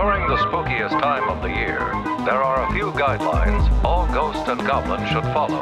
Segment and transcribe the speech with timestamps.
[0.00, 1.80] During the spookiest time of the year,
[2.24, 5.58] there are a few guidelines all ghosts and goblins should follow.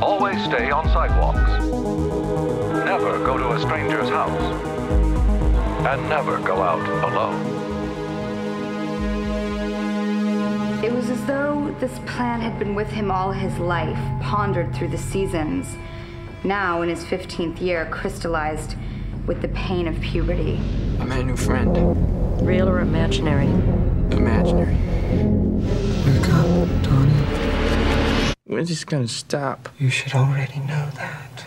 [0.00, 1.50] Always stay on sidewalks.
[2.86, 4.64] Never go to a stranger's house.
[5.88, 7.44] And never go out alone.
[10.84, 14.90] It was as though this plan had been with him all his life, pondered through
[14.90, 15.66] the seasons.
[16.44, 18.76] Now, in his 15th year, crystallized
[19.26, 20.60] with the pain of puberty.
[20.98, 22.46] I met a new friend.
[22.46, 23.46] Real or imaginary?
[24.10, 24.74] Imaginary.
[26.06, 28.34] Wake up, Donnie.
[28.46, 29.68] We're just gonna stop.
[29.78, 31.46] You should already know that.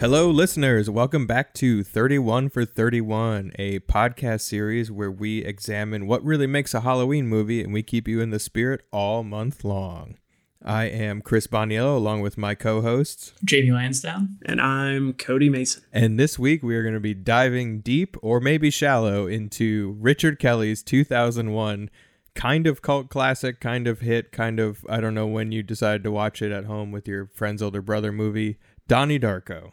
[0.00, 0.88] Hello, listeners.
[0.90, 6.74] Welcome back to 31 for 31, a podcast series where we examine what really makes
[6.74, 10.16] a Halloween movie and we keep you in the spirit all month long.
[10.64, 14.36] I am Chris Boniello along with my co hosts, Jamie Lansdowne.
[14.44, 15.82] And I'm Cody Mason.
[15.92, 20.38] And this week we are going to be diving deep or maybe shallow into Richard
[20.38, 21.90] Kelly's 2001
[22.34, 26.02] kind of cult classic, kind of hit, kind of, I don't know when you decided
[26.04, 29.72] to watch it at home with your friend's older brother movie, Donnie Darko.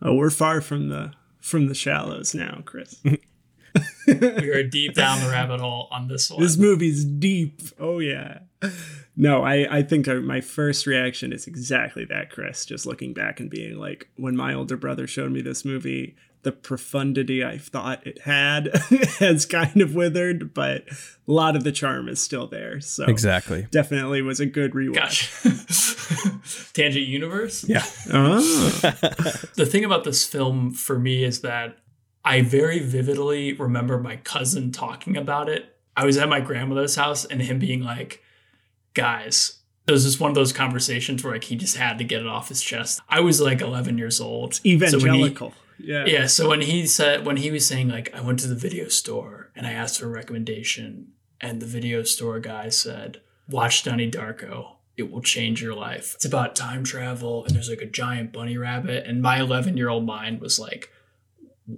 [0.00, 3.00] Oh, we're far from the from the shallows now, Chris.
[4.06, 6.42] we are deep down the rabbit hole on this one.
[6.42, 7.60] This movie's deep.
[7.78, 8.40] Oh yeah.
[9.16, 12.64] No, I I think my first reaction is exactly that, Chris.
[12.64, 16.52] Just looking back and being like, when my older brother showed me this movie, the
[16.52, 18.74] profundity I thought it had
[19.18, 22.80] has kind of withered, but a lot of the charm is still there.
[22.80, 25.44] So exactly, definitely was a good rewatch.
[25.44, 26.72] Gotcha.
[26.74, 27.64] Tangent Universe.
[27.68, 27.84] Yeah.
[28.10, 28.40] Oh.
[29.56, 31.76] the thing about this film for me is that
[32.24, 35.76] I very vividly remember my cousin talking about it.
[35.96, 38.22] I was at my grandmother's house and him being like,
[38.94, 42.20] guys, it was just one of those conversations where like he just had to get
[42.20, 43.00] it off his chest.
[43.08, 44.50] I was like 11 years old.
[44.50, 45.50] It's evangelical.
[45.50, 46.04] So he, yeah.
[46.06, 46.26] Yeah.
[46.26, 49.50] So when he said, when he was saying like, I went to the video store
[49.56, 54.76] and I asked for a recommendation and the video store guy said, watch Donnie Darko.
[54.96, 56.14] It will change your life.
[56.16, 59.06] It's about time travel and there's like a giant bunny rabbit.
[59.06, 60.90] And my 11 year old mind was like,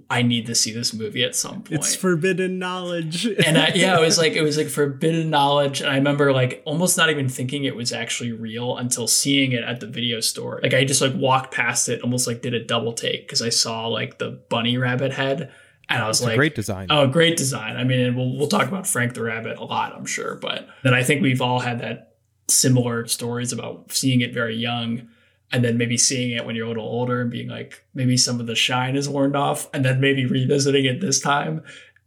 [0.09, 1.71] I need to see this movie at some point.
[1.71, 3.25] It's forbidden knowledge.
[3.25, 5.81] and I, yeah, it was like it was like forbidden knowledge.
[5.81, 9.63] And I remember like almost not even thinking it was actually real until seeing it
[9.63, 10.61] at the video store.
[10.63, 13.49] Like I just like walked past it, almost like did a double take because I
[13.49, 15.51] saw like the bunny rabbit head.
[15.89, 16.87] And I was it's like, great design.
[16.89, 17.75] Oh, great design.
[17.75, 20.35] I mean, and we'll, we'll talk about Frank the Rabbit a lot, I'm sure.
[20.35, 22.15] But then I think we've all had that
[22.47, 25.09] similar stories about seeing it very young
[25.51, 28.39] and then maybe seeing it when you're a little older and being like maybe some
[28.39, 31.63] of the shine is worn off and then maybe revisiting it this time.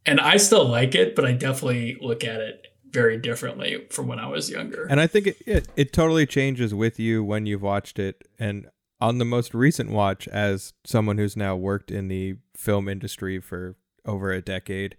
[0.06, 4.18] And i still like it but i definitely look at it very differently from when
[4.18, 4.86] i was younger.
[4.88, 8.66] And i think it, it, it totally changes with you when you've watched it and
[9.00, 13.76] on the most recent watch as someone who's now worked in the film industry for
[14.04, 14.96] over a decade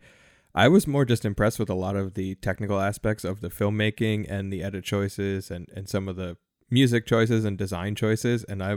[0.57, 4.25] I was more just impressed with a lot of the technical aspects of the filmmaking
[4.29, 6.37] and the edit choices and, and some of the
[6.69, 8.75] music choices and design choices and i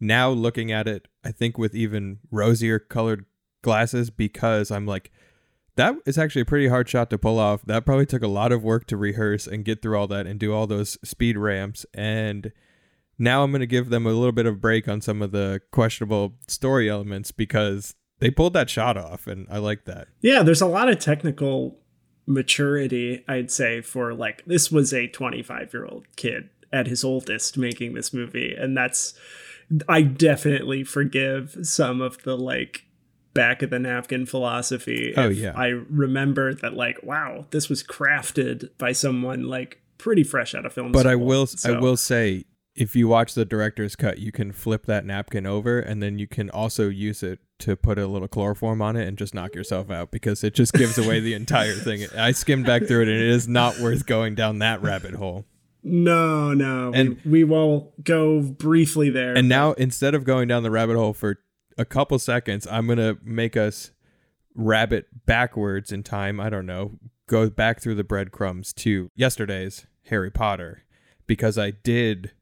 [0.00, 3.24] now looking at it i think with even rosier colored
[3.62, 5.10] glasses because i'm like
[5.78, 7.62] that is actually a pretty hard shot to pull off.
[7.62, 10.38] That probably took a lot of work to rehearse and get through all that and
[10.38, 12.50] do all those speed ramps and
[13.16, 15.60] now i'm going to give them a little bit of break on some of the
[15.70, 20.08] questionable story elements because they pulled that shot off and i like that.
[20.20, 21.78] Yeah there's a lot of technical
[22.26, 27.56] maturity i'd say for like this was a 25 year old kid at his oldest
[27.56, 29.14] making this movie and that's
[29.88, 32.84] i definitely forgive some of the like
[33.34, 38.70] back of the napkin philosophy oh yeah i remember that like wow this was crafted
[38.78, 41.12] by someone like pretty fresh out of film but school.
[41.12, 42.44] i will so, i will say
[42.74, 46.26] if you watch the director's cut you can flip that napkin over and then you
[46.26, 49.90] can also use it to put a little chloroform on it and just knock yourself
[49.90, 52.06] out because it just gives away the entire thing.
[52.16, 55.44] I skimmed back through it and it is not worth going down that rabbit hole.
[55.82, 56.92] No, no.
[56.94, 59.36] And- we, we will go briefly there.
[59.36, 61.38] And now instead of going down the rabbit hole for
[61.76, 63.92] a couple seconds, I'm going to make us
[64.54, 66.40] rabbit backwards in time.
[66.40, 66.98] I don't know.
[67.28, 70.84] Go back through the breadcrumbs to yesterday's Harry Potter
[71.26, 72.32] because I did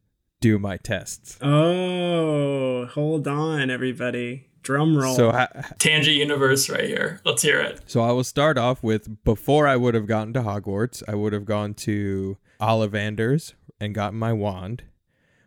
[0.41, 1.39] do my tests.
[1.43, 4.49] Oh, hold on, everybody.
[4.63, 5.15] Drum roll.
[5.15, 5.49] So ha-
[5.79, 7.21] Tangent universe right here.
[7.25, 7.81] Let's hear it.
[7.87, 11.33] So I will start off with before I would have gotten to Hogwarts, I would
[11.33, 14.85] have gone to Ollivanders and gotten my wand,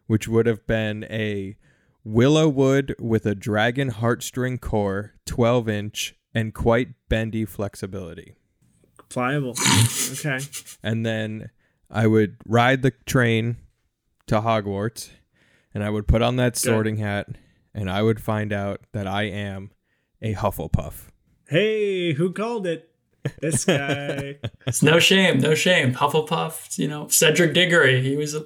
[0.08, 1.58] which would have been a
[2.04, 8.36] willow wood with a dragon heartstring core, 12 inch, and quite bendy flexibility.
[9.10, 9.56] Pliable.
[10.12, 10.40] Okay.
[10.82, 11.52] And then
[11.90, 13.58] I would ride the train
[14.26, 15.12] to Hogwarts
[15.74, 17.28] and I would put on that sorting hat
[17.76, 19.72] and I would find out that I am
[20.22, 21.10] a Hufflepuff.
[21.48, 22.89] Hey, who called it?
[23.42, 24.38] This guy.
[24.68, 25.94] It's no shame, no shame.
[25.94, 28.46] Hufflepuff, you know, Cedric Diggory, he was a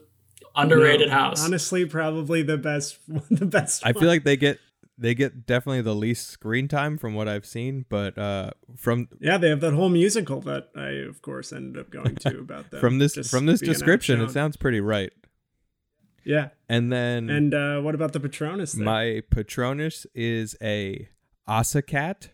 [0.56, 1.44] underrated No, house.
[1.44, 2.98] Honestly, probably the best.
[3.30, 3.86] The best.
[3.86, 4.60] I feel like they get
[4.98, 9.38] they get definitely the least screen time from what I've seen, but uh, from Yeah,
[9.38, 12.80] they have that whole musical that I, of course, ended up going to about that.
[12.80, 15.12] from this from this description, it sounds pretty right.
[16.26, 16.50] Yeah.
[16.70, 18.76] And then And uh, what about the Patronus?
[18.76, 18.86] Thing?
[18.86, 21.10] my Patronus is a
[21.50, 22.30] Ocicat.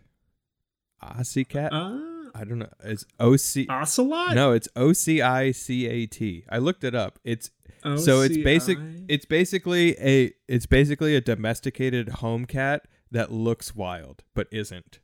[1.01, 1.69] Ocicat.
[1.71, 2.08] Ah.
[2.39, 2.69] I don't know.
[2.83, 3.68] It's O C.
[3.69, 4.33] Ocelot.
[4.36, 6.45] No, it's O C I C A T.
[6.50, 7.19] I looked it up.
[7.24, 7.51] It's
[7.97, 8.77] so it's basic.
[9.07, 15.00] It's basically a it's basically a domesticated home cat that looks wild but isn't.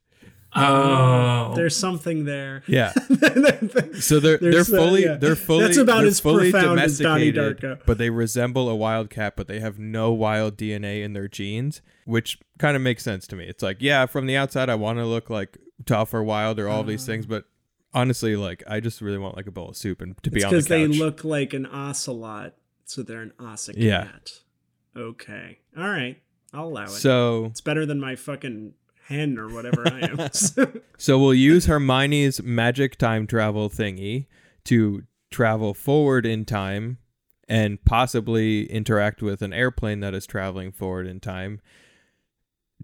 [0.56, 1.54] Oh.
[1.56, 2.64] There's something there.
[2.68, 2.94] Yeah.
[4.00, 5.16] So they're they're uh, fully yeah.
[5.16, 7.86] they're fully That's about they're as fully profound as Donnie domesticated, Darko.
[7.86, 11.82] but they resemble a wild cat, but they have no wild DNA in their genes,
[12.06, 13.46] which kind of makes sense to me.
[13.46, 16.68] It's like, yeah, from the outside, I want to look like tough or wild or
[16.68, 16.84] all Uh.
[16.84, 17.46] these things, but
[17.94, 20.46] honestly, like I just really want like a bowl of soup and to be It's
[20.46, 22.54] on the because they look like an ocelot,
[22.86, 23.76] so they're an ocicat.
[23.78, 24.08] Yeah.
[24.98, 25.60] Okay.
[25.78, 26.18] All right.
[26.54, 26.90] I'll allow it.
[26.90, 28.74] so it's better than my fucking
[29.08, 30.30] hen or whatever I am.
[30.98, 34.28] so we'll use Hermione's magic time travel thingy
[34.66, 36.98] to travel forward in time
[37.48, 41.62] and possibly interact with an airplane that is traveling forward in time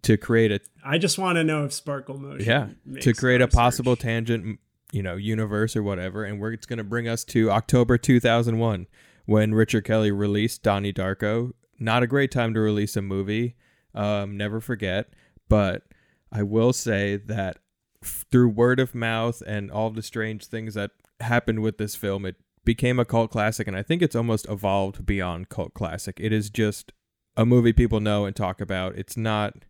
[0.04, 2.46] to create a I just want to know if sparkle motion.
[2.46, 4.60] yeah to create a possible tangent
[4.92, 8.88] you know universe or whatever and we're it's going to bring us to october 2001
[9.26, 13.56] when richard kelly released donnie darko not a great time to release a movie
[13.94, 15.14] um, never forget
[15.50, 15.84] but
[16.32, 17.58] i will say that
[18.04, 22.36] through word of mouth and all the strange things that happened with this film it
[22.64, 26.18] became a cult classic and i think it's almost evolved beyond cult classic.
[26.20, 26.94] It is just
[27.38, 28.96] a movie people know and talk about.
[28.96, 29.66] It's not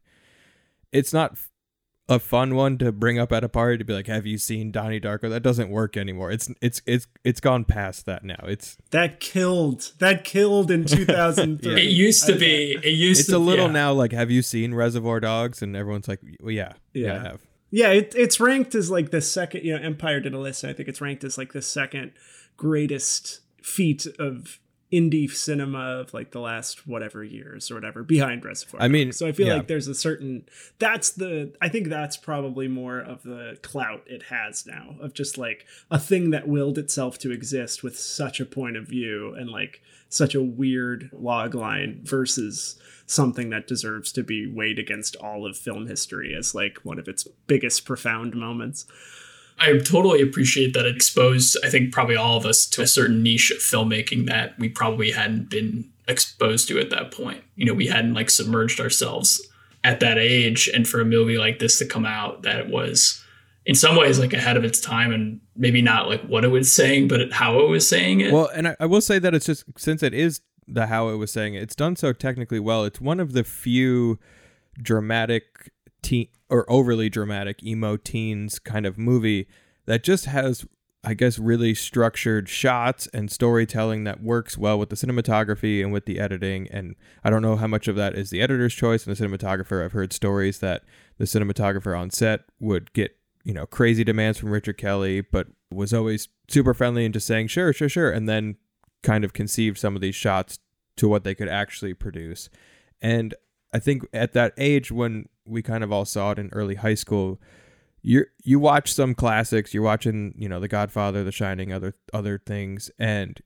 [0.91, 1.37] it's not
[2.09, 4.71] a fun one to bring up at a party to be like, "Have you seen
[4.71, 6.31] Donnie Darko?" That doesn't work anymore.
[6.31, 8.39] It's it's it's it's gone past that now.
[8.43, 9.93] It's That killed.
[9.99, 11.73] That killed in 2003.
[11.81, 12.71] it used to I- be.
[12.83, 13.71] It used it's to a little yeah.
[13.73, 17.23] now like, "Have you seen Reservoir Dogs?" And everyone's like, well, "Yeah, yeah, I Yeah.
[17.23, 17.41] have."
[17.73, 19.63] Yeah, it, it's ranked as like the second.
[19.63, 20.63] You know, Empire did a list.
[20.65, 22.11] And I think it's ranked as like the second
[22.57, 24.59] greatest feat of
[24.91, 28.81] indie cinema of like the last whatever years or whatever behind Reservoir.
[28.81, 29.55] I mean, so I feel yeah.
[29.55, 30.45] like there's a certain
[30.79, 35.37] that's the I think that's probably more of the clout it has now of just
[35.37, 39.49] like a thing that willed itself to exist with such a point of view and
[39.49, 45.45] like such a weird log line versus something that deserves to be weighed against all
[45.45, 48.85] of film history as like one of its biggest profound moments.
[49.61, 53.21] I totally appreciate that it exposed, I think, probably all of us to a certain
[53.21, 57.43] niche of filmmaking that we probably hadn't been exposed to at that point.
[57.55, 59.47] You know, we hadn't like submerged ourselves
[59.83, 60.67] at that age.
[60.73, 63.23] And for a movie like this to come out, that was
[63.65, 66.73] in some ways like ahead of its time and maybe not like what it was
[66.73, 68.33] saying, but how it was saying it.
[68.33, 71.17] Well, and I, I will say that it's just since it is the how it
[71.17, 72.83] was saying it, it's done so technically well.
[72.83, 74.17] It's one of the few
[74.81, 75.71] dramatic
[76.01, 79.47] teen or overly dramatic emo teens kind of movie
[79.85, 80.65] that just has
[81.03, 86.05] I guess really structured shots and storytelling that works well with the cinematography and with
[86.05, 89.15] the editing and I don't know how much of that is the editor's choice and
[89.15, 89.83] the cinematographer.
[89.83, 90.83] I've heard stories that
[91.17, 95.91] the cinematographer on set would get, you know, crazy demands from Richard Kelly but was
[95.91, 98.57] always super friendly and just saying sure, sure, sure and then
[99.01, 100.59] kind of conceived some of these shots
[100.97, 102.47] to what they could actually produce.
[103.01, 103.33] And
[103.73, 106.95] I think at that age when we kind of all saw it in early high
[106.95, 107.39] school,
[108.01, 112.39] you you watch some classics, you're watching, you know, The Godfather, The Shining, other other
[112.45, 113.39] things, and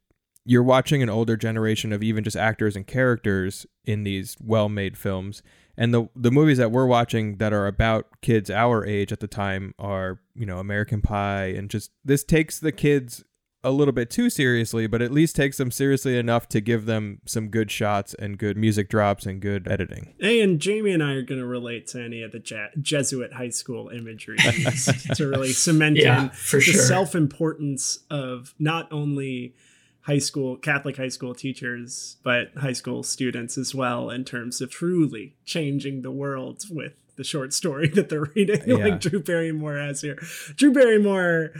[0.45, 5.41] you're watching an older generation of even just actors and characters in these well-made films,
[5.77, 9.27] And the the movies that we're watching that are about kids our age at the
[9.27, 13.23] time are, you know, American Pie and just this takes the kids
[13.65, 17.19] a little bit too seriously, but at least takes them seriously enough to give them
[17.25, 20.13] some good shots and good music drops and good editing.
[20.19, 23.33] Hey, and Jamie and I are going to relate to any of the Je- Jesuit
[23.33, 24.37] high school imagery
[25.15, 26.81] to really cement Yeah, in for the sure.
[26.81, 29.55] self importance of not only
[30.01, 34.69] high school Catholic high school teachers, but high school students as well, in terms of
[34.69, 38.75] truly changing the world with the short story that they're reading, Yeah.
[38.75, 40.19] like Drew Barrymore has here.
[40.55, 41.53] Drew Barrymore.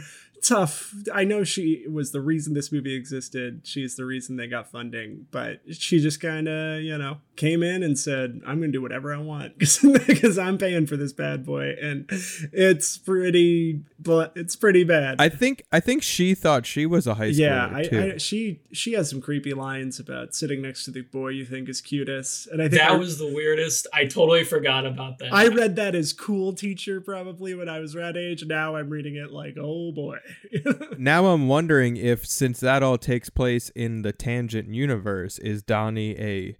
[0.46, 0.94] Tough.
[1.12, 3.62] I know she was the reason this movie existed.
[3.64, 7.82] She's the reason they got funding, but she just kind of, you know, came in
[7.82, 11.44] and said, "I'm going to do whatever I want because I'm paying for this bad
[11.44, 12.06] boy," and
[12.52, 15.16] it's pretty, but it's pretty bad.
[15.18, 18.12] I think I think she thought she was a high schooler yeah, I, too.
[18.14, 21.68] I, she she has some creepy lines about sitting next to the boy you think
[21.68, 23.88] is cutest, and I think That I, was the weirdest.
[23.92, 25.34] I totally forgot about that.
[25.34, 28.44] I read that as cool teacher probably when I was that age.
[28.46, 30.18] Now I'm reading it like, oh boy.
[30.98, 36.18] now I'm wondering if since that all takes place in the tangent universe, is Donnie
[36.18, 36.56] a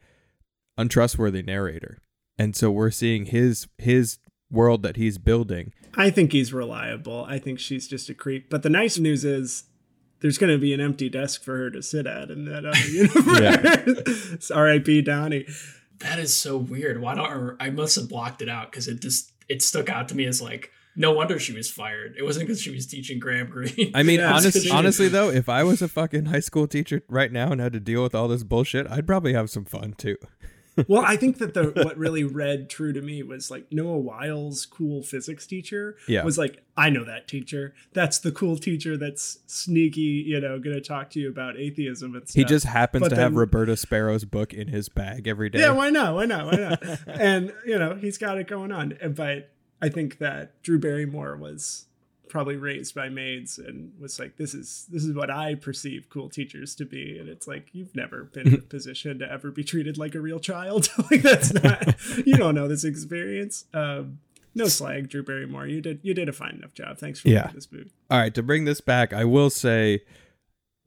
[0.76, 1.98] untrustworthy narrator?
[2.38, 4.18] And so we're seeing his his
[4.50, 5.72] world that he's building.
[5.94, 7.24] I think he's reliable.
[7.28, 8.50] I think she's just a creep.
[8.50, 9.64] But the nice news is
[10.20, 12.78] there's going to be an empty desk for her to sit at in that other
[12.88, 14.50] universe.
[14.50, 15.02] R.I.P.
[15.02, 15.46] Donnie.
[16.00, 17.00] That is so weird.
[17.00, 20.14] Why don't I must have blocked it out because it just it stuck out to
[20.14, 22.14] me as like no wonder she was fired.
[22.18, 23.92] It wasn't because she was teaching Graham Greene.
[23.94, 27.52] I mean, honest, honestly though, if I was a fucking high school teacher right now
[27.52, 30.16] and had to deal with all this bullshit, I'd probably have some fun too.
[30.88, 34.66] well, I think that the what really read true to me was like Noah Wyle's
[34.66, 36.22] cool physics teacher Yeah.
[36.22, 37.74] was like, I know that teacher.
[37.94, 42.28] That's the cool teacher that's sneaky, you know, gonna talk to you about atheism and
[42.28, 42.36] stuff.
[42.38, 45.60] He just happens But to have Roberta Sparrow's book in his bag every day.
[45.60, 46.14] Yeah, why not?
[46.14, 46.44] Why not?
[46.46, 46.98] Why not?
[47.08, 48.98] and you know, he's got it going on.
[49.16, 49.50] But
[49.82, 51.84] I think that Drew Barrymore was
[52.28, 56.28] probably raised by maids and was like, "This is this is what I perceive cool
[56.28, 59.62] teachers to be." And it's like you've never been in a position to ever be
[59.64, 60.88] treated like a real child.
[61.10, 61.94] like that's not
[62.26, 63.64] you don't know this experience.
[63.74, 64.18] Um,
[64.54, 65.66] no slag, Drew Barrymore.
[65.66, 66.98] You did you did a fine enough job.
[66.98, 67.50] Thanks for Yeah.
[67.54, 67.90] this movie.
[68.10, 70.00] All right, to bring this back, I will say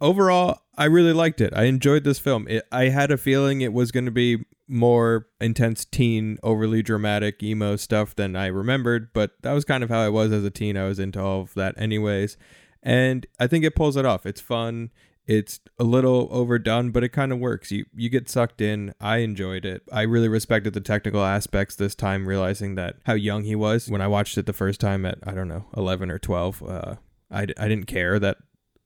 [0.01, 1.53] overall, I really liked it.
[1.55, 2.47] I enjoyed this film.
[2.47, 7.41] It, I had a feeling it was going to be more intense teen, overly dramatic
[7.41, 10.51] emo stuff than I remembered, but that was kind of how I was as a
[10.51, 10.77] teen.
[10.77, 12.37] I was into all of that anyways.
[12.81, 14.25] And I think it pulls it off.
[14.25, 14.91] It's fun.
[15.27, 17.71] It's a little overdone, but it kind of works.
[17.71, 18.95] You you get sucked in.
[18.99, 19.83] I enjoyed it.
[19.91, 24.01] I really respected the technical aspects this time, realizing that how young he was when
[24.01, 26.63] I watched it the first time at I don't know eleven or twelve.
[26.63, 26.95] Uh,
[27.29, 28.37] I, I didn't care that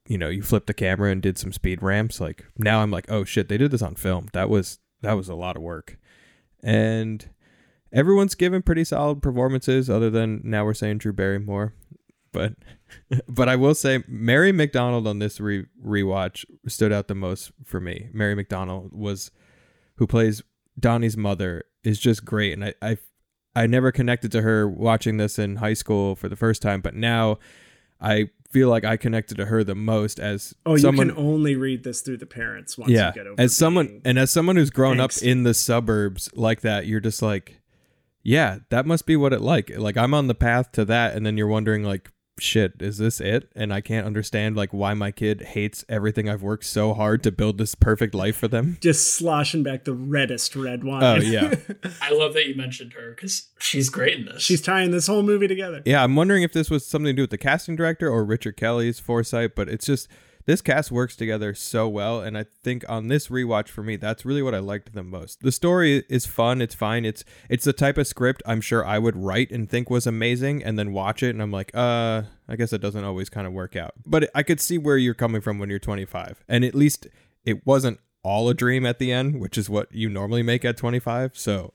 [0.06, 2.20] you know you flipped the camera and did some speed ramps.
[2.20, 4.28] Like now I'm like, oh shit, they did this on film.
[4.34, 5.98] That was that was a lot of work,
[6.64, 7.30] and
[7.92, 9.90] everyone's given pretty solid performances.
[9.90, 11.74] Other than now we're saying Drew Barrymore,
[12.32, 12.54] but
[13.28, 17.80] but I will say Mary McDonnell on this re- rewatch stood out the most for
[17.80, 18.10] me.
[18.12, 19.32] Mary McDonnell was
[19.98, 20.42] who plays
[20.80, 22.98] Donnie's mother is just great, and I I
[23.56, 26.96] I never connected to her watching this in high school for the first time, but
[26.96, 27.38] now
[28.02, 31.08] I feel like I connected to her the most as Oh, someone.
[31.08, 34.02] you can only read this through the parents once yeah, you get over as someone
[34.06, 37.60] and as someone who's grown up in the suburbs like that, you're just like,
[38.22, 39.70] yeah, that must be what it like.
[39.76, 43.20] Like I'm on the path to that, and then you're wondering like, shit, is this
[43.20, 43.50] it?
[43.56, 47.32] And I can't understand like why my kid hates everything I've worked so hard to
[47.32, 48.78] build this perfect life for them.
[48.82, 51.04] just sloshing back the reddest red oh, wine.
[51.04, 51.56] Oh yeah.
[52.02, 54.42] I love that you mentioned her because she's great in this.
[54.42, 55.82] She's tying this whole movie together.
[55.86, 58.58] Yeah, I'm wondering if this was something to do with the casting director or Richard
[58.58, 60.08] Kelly's foresight, but it's just
[60.46, 64.26] this cast works together so well, and I think on this rewatch for me, that's
[64.26, 65.42] really what I liked the most.
[65.42, 69.00] The story is fun, it's fine, it's it's the type of script I'm sure I
[69.00, 72.56] would write and think was amazing, and then watch it and I'm like, uh, I
[72.56, 73.94] guess it doesn't always kind of work out.
[74.06, 77.08] But I could see where you're coming from when you're 25, and at least
[77.46, 80.78] it wasn't all a dream at the end, which is what you normally make at
[80.78, 81.38] 25.
[81.38, 81.74] So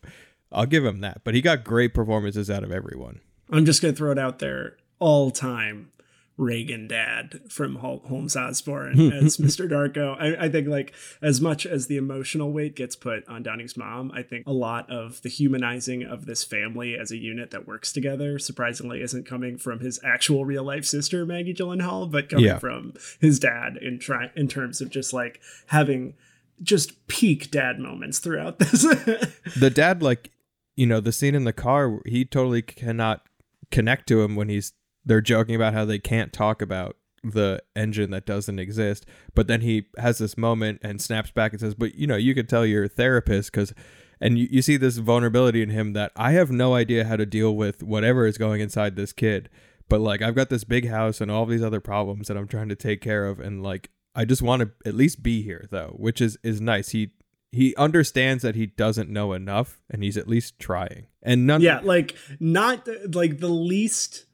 [0.50, 1.22] I'll give him that.
[1.25, 3.20] But he got great performances out of everyone.
[3.50, 4.76] I'm just gonna throw it out there.
[4.98, 5.90] All time
[6.38, 9.12] Reagan dad from Hol- Holmes Osborne hmm.
[9.12, 9.68] as Mr.
[9.68, 10.16] Darko.
[10.18, 14.12] I, I think like as much as the emotional weight gets put on Donnie's mom,
[14.14, 17.92] I think a lot of the humanizing of this family as a unit that works
[17.92, 22.59] together surprisingly isn't coming from his actual real life sister Maggie Gyllenhaal, but coming Yeah.
[22.61, 26.14] from his dad in try in terms of just like having
[26.62, 28.83] just peak dad moments throughout this.
[29.57, 30.30] the dad like
[30.76, 33.26] you know the scene in the car he totally cannot
[33.73, 34.73] connect to him when he's
[35.08, 39.60] they're joking about how they can't talk about the engine that doesn't exist but then
[39.60, 42.64] he has this moment and snaps back and says but you know you could tell
[42.64, 43.74] your therapist because
[44.20, 47.26] And you, you see this vulnerability in him that I have no idea how to
[47.26, 49.48] deal with whatever is going inside this kid.
[49.88, 52.68] But like I've got this big house and all these other problems that I'm trying
[52.68, 55.94] to take care of and like I just want to at least be here though,
[55.96, 56.90] which is is nice.
[56.90, 57.12] He
[57.52, 61.06] he understands that he doesn't know enough and he's at least trying.
[61.22, 64.26] And none Yeah, like not like the least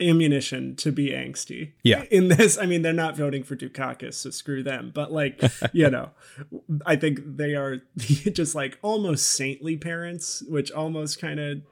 [0.00, 1.72] ammunition to be angsty.
[1.82, 2.04] Yeah.
[2.10, 4.90] In this, I mean, they're not voting for Dukakis, so screw them.
[4.94, 5.40] But like,
[5.72, 6.10] you know,
[6.86, 11.62] I think they are just like almost saintly parents, which almost kind of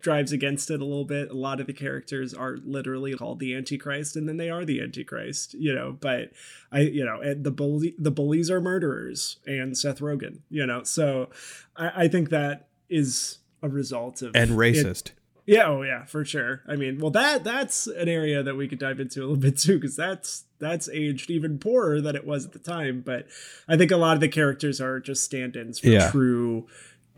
[0.00, 1.30] drives against it a little bit.
[1.30, 4.80] A lot of the characters are literally called the Antichrist, and then they are the
[4.80, 5.96] Antichrist, you know.
[5.98, 6.30] But
[6.70, 10.84] I, you know, and the bully, the bullies are murderers, and Seth Rogen, you know.
[10.84, 11.30] So
[11.76, 15.10] I, I think that is a result of and it- racist.
[15.46, 16.62] Yeah, oh yeah, for sure.
[16.68, 19.56] I mean, well that that's an area that we could dive into a little bit
[19.58, 23.26] too because that's that's aged even poorer than it was at the time, but
[23.68, 26.10] I think a lot of the characters are just stand-ins for Yeah.
[26.10, 26.66] true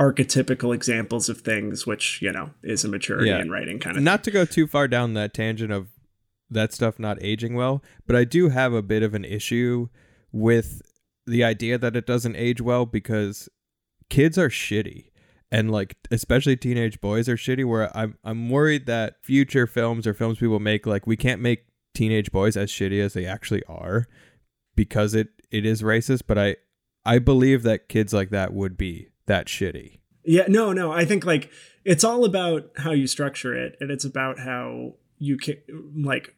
[0.00, 3.40] archetypical examples of things which, you know, is a maturity Yeah.
[3.40, 5.88] in writing kind of not to go too far down that tangent of
[6.50, 9.88] that stuff not aging well, but I do have a bit of an issue
[10.32, 10.82] with
[11.26, 13.48] the idea that it doesn't age well because
[14.08, 15.07] kids are shitty.
[15.50, 20.12] And like especially teenage boys are shitty where I'm I'm worried that future films or
[20.12, 24.06] films people make like we can't make teenage boys as shitty as they actually are
[24.76, 26.56] because it it is racist, but I
[27.04, 29.98] I believe that kids like that would be that shitty.
[30.24, 30.92] Yeah, no, no.
[30.92, 31.50] I think like
[31.84, 35.56] it's all about how you structure it, and it's about how you can
[35.96, 36.34] like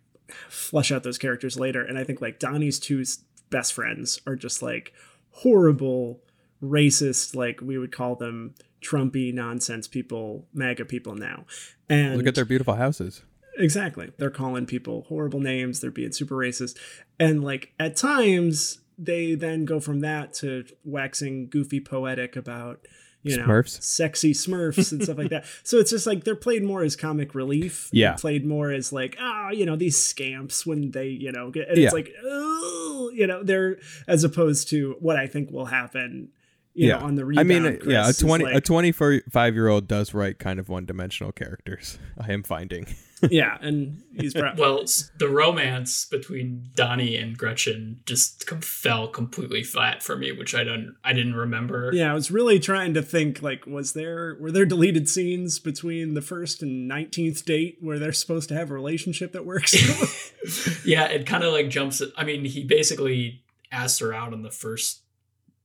[0.49, 1.85] flesh out those characters later.
[1.85, 3.05] And I think like Donnie's two
[3.51, 4.93] best friends are just like
[5.31, 6.21] horrible,
[6.63, 11.45] racist, like we would call them Trumpy nonsense people, MAGA people now.
[11.89, 13.23] And Look at their beautiful houses.
[13.59, 14.11] Exactly.
[14.17, 15.81] They're calling people horrible names.
[15.81, 16.79] They're being super racist.
[17.19, 22.87] And like at times they then go from that to waxing goofy poetic about,
[23.23, 23.83] you know, Smurfs.
[23.83, 25.45] sexy smurfs and stuff like that.
[25.63, 27.91] So it's just like they're played more as comic relief.
[27.93, 28.15] Yeah.
[28.15, 31.77] Played more as like, ah, you know, these scamps when they, you know, get, and
[31.77, 31.85] Yeah.
[31.87, 36.29] it's like, oh, you know, they're as opposed to what I think will happen,
[36.75, 38.93] you know, on the I mean, uh, yeah, a Chris, is twenty a like- twenty
[38.93, 41.99] five year old does write kind of one dimensional characters.
[42.19, 42.87] I am finding.
[43.31, 44.59] yeah, and he's proud.
[44.59, 44.85] Well,
[45.19, 50.65] the romance between Donnie and Gretchen just com- fell completely flat for me, which I
[50.65, 51.91] don't, I didn't remember.
[51.93, 56.15] Yeah, I was really trying to think like was there were there deleted scenes between
[56.15, 59.75] the first and 19th date where they're supposed to have a relationship that works?
[60.87, 62.01] yeah, it kind of like jumps.
[62.17, 65.03] I mean, he basically asked her out on the first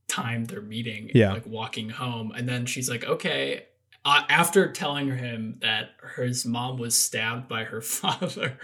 [0.07, 1.33] time they're meeting, Yeah.
[1.33, 3.65] like walking home, and then she's like, "Okay."
[4.03, 8.57] Uh, after telling him that his mom was stabbed by her father,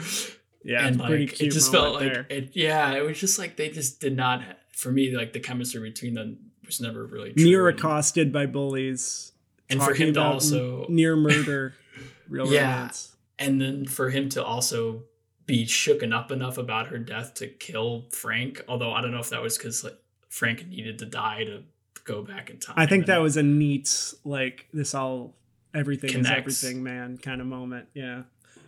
[0.64, 2.28] Yeah, and it's a pretty like it just felt like there.
[2.30, 2.52] it.
[2.54, 4.44] Yeah, it was just like they just did not.
[4.72, 7.44] For me, like the chemistry between them was never really true.
[7.44, 9.32] Near accosted by bullies.
[9.70, 11.74] And for him to also- n- near murder,
[12.30, 12.72] real Yeah.
[12.76, 13.16] romance.
[13.40, 15.04] and then for him to also
[15.48, 18.64] be shooken up enough about her death to kill Frank.
[18.68, 19.98] Although I don't know if that was because like
[20.32, 21.62] Frank needed to die to
[22.04, 22.74] go back in time.
[22.78, 25.36] I think and- that was a neat like this all
[25.76, 26.54] everything Connects.
[26.58, 27.90] is everything man kind of moment.
[27.94, 28.24] Yeah.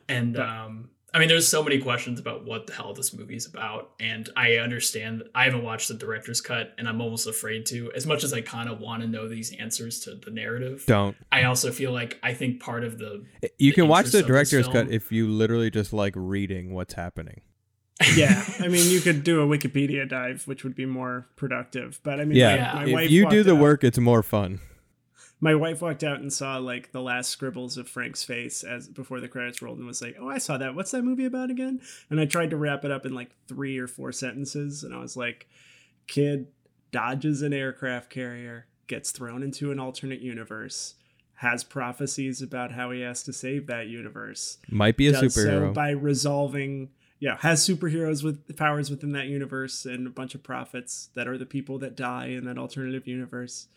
[0.08, 3.45] And But- um, I mean, there's so many questions about what the hell this movie's
[3.45, 5.21] about, and I understand.
[5.36, 7.91] I haven't watched the director's cut, and I'm almost afraid to.
[7.93, 11.15] As much as I kind of want to know these answers to the narrative, Don't.
[11.32, 13.23] I also feel like I think part of the
[13.60, 16.95] You the can watch the director's film- cut if you literally just like reading what's
[16.95, 17.41] happening.
[18.16, 18.44] Yeah.
[18.60, 22.00] I mean you could do a Wikipedia dive, which would be more productive.
[22.04, 24.24] But I mean Yeah, my, my if wife you do the out- work, it's more
[24.24, 24.60] fun.
[25.39, 29.20] my wife walked out and saw like the last scribbles of Frank's face as before
[29.20, 30.74] the credits rolled and was like, "Oh, I saw that.
[30.76, 33.78] What's that movie about again?" And I tried to wrap it up in like three
[33.78, 35.48] or four sentences, and I was like,
[36.08, 36.48] "Kid
[36.92, 40.96] dodges an aircraft carrier, gets thrown into an alternate universe."
[41.38, 44.60] Has prophecies about how he has to save that universe.
[44.70, 45.74] Might be a Does so superhero.
[45.74, 46.89] by resolving,
[47.23, 51.38] yeah, has superheroes with powers within that universe and a bunch of prophets that are
[51.38, 53.67] the people that die in that alternative universe.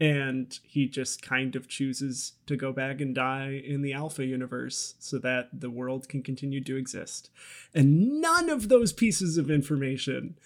[0.00, 4.96] And he just kind of chooses to go back and die in the alpha universe
[4.98, 7.30] so that the world can continue to exist.
[7.72, 10.36] And none of those pieces of information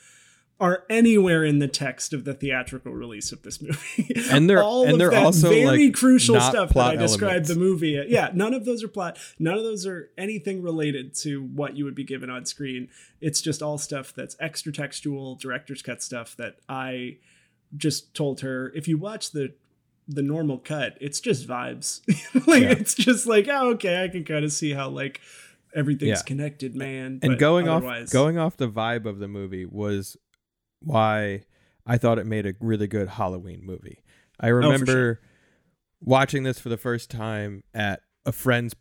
[0.60, 4.82] are anywhere in the text of the theatrical release of this movie And they're- all
[4.84, 7.48] and of they're that also, very like, crucial stuff that i described elements.
[7.48, 11.42] the movie yeah none of those are plot none of those are anything related to
[11.42, 12.88] what you would be given on screen
[13.20, 17.16] it's just all stuff that's extra textual director's cut stuff that i
[17.76, 19.54] just told her if you watch the
[20.08, 22.00] the normal cut it's just vibes
[22.46, 22.70] like Yeah.
[22.72, 25.20] it's just like oh okay i can kind of see how like
[25.74, 26.22] everything's Yeah.
[26.26, 30.16] connected man and going off going off the vibe of the movie was
[30.82, 31.42] why
[31.86, 34.02] I thought it made a really good Halloween movie.
[34.38, 35.20] I Oh, remember
[36.00, 38.74] watching this for the first time at a friend's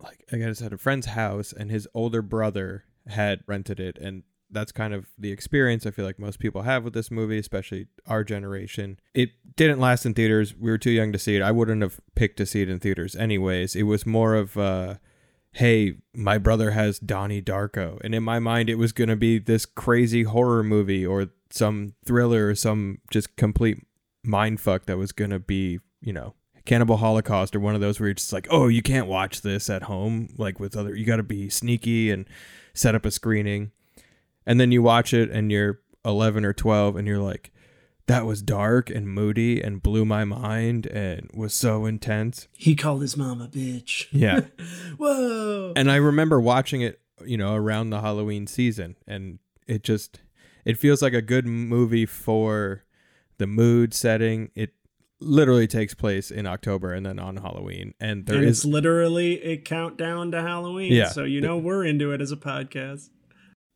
[0.00, 4.24] like I guess at a friend's house and his older brother had rented it and
[4.50, 7.86] that's kind of the experience I feel like most people have with this movie, especially
[8.06, 8.98] our generation.
[9.14, 10.54] It didn't last in theaters.
[10.54, 11.40] We were too young to see it.
[11.42, 13.74] I wouldn't have picked to see it in theaters anyways.
[13.74, 14.96] It was more of uh
[15.52, 18.00] hey, my brother has Donnie Darko.
[18.02, 21.94] And in my mind it was going to be this crazy horror movie or some
[22.04, 23.86] thriller or some just complete
[24.26, 26.34] mindfuck that was going to be, you know,
[26.64, 29.68] Cannibal Holocaust or one of those where you're just like, oh, you can't watch this
[29.68, 32.26] at home, like with other, you got to be sneaky and
[32.72, 33.72] set up a screening.
[34.46, 37.52] And then you watch it and you're 11 or 12 and you're like,
[38.06, 42.48] that was dark and moody and blew my mind and was so intense.
[42.56, 44.06] He called his mom a bitch.
[44.10, 44.40] Yeah.
[44.98, 45.72] Whoa.
[45.76, 50.20] And I remember watching it, you know, around the Halloween season and it just
[50.64, 52.84] it feels like a good movie for
[53.38, 54.50] the mood setting.
[54.54, 54.74] It
[55.20, 57.94] literally takes place in October and then on Halloween.
[58.00, 60.92] And there and is it's literally a countdown to Halloween.
[60.92, 61.08] Yeah.
[61.10, 63.10] So you know we're into it as a podcast.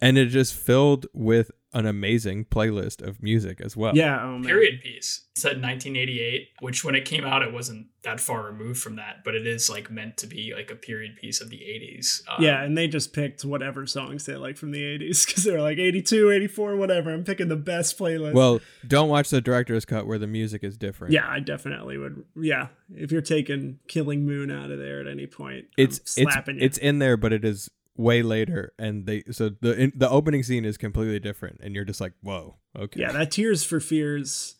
[0.01, 3.95] and it just filled with an amazing playlist of music as well.
[3.95, 4.19] Yeah.
[4.23, 4.43] Oh.
[4.43, 5.23] Period piece.
[5.37, 9.23] It said 1988, which when it came out, it wasn't that far removed from that,
[9.25, 12.23] but it is like meant to be like a period piece of the 80s.
[12.29, 15.61] Um, Yeah, and they just picked whatever songs they like from the 80s because they're
[15.61, 17.13] like 82, 84, whatever.
[17.13, 18.33] I'm picking the best playlist.
[18.33, 21.13] Well, don't watch the director's cut where the music is different.
[21.13, 22.25] yeah, I definitely would.
[22.37, 26.37] Yeah, if you're taking Killing Moon out of there at any point, It's I'm it's
[26.49, 26.55] you.
[26.61, 30.43] it's in there but it is way later and they so the in, the opening
[30.43, 34.57] scene is completely different and you're just like, "Whoa, okay." yeah, that Tears for Fears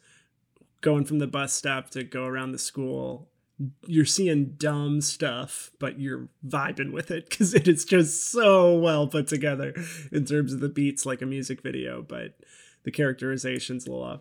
[0.81, 3.29] going from the bus stop to go around the school.
[3.87, 9.07] You're seeing dumb stuff, but you're vibing with it because it is just so well
[9.07, 9.75] put together
[10.13, 12.35] in terms of the beats, like a music video, but
[12.85, 14.21] the characterization's a little off.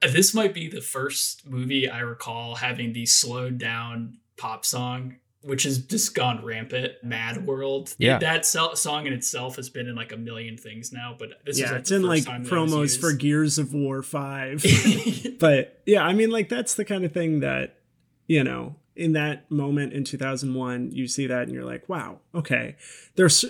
[0.00, 5.64] This might be the first movie I recall having the slowed down pop song, which
[5.64, 6.92] has just gone rampant.
[7.02, 7.94] Mad World.
[7.98, 8.18] Yeah.
[8.18, 11.56] that sel- song in itself has been in like a million things now, but this
[11.56, 13.12] is yeah, like it's the in first like time that it promos for.
[13.12, 14.64] Gears of War 5.
[15.38, 17.78] but yeah, I mean, like, that's the kind of thing that,
[18.26, 22.76] you know, in that moment in 2001, you see that and you're like, wow, okay.
[23.14, 23.44] There's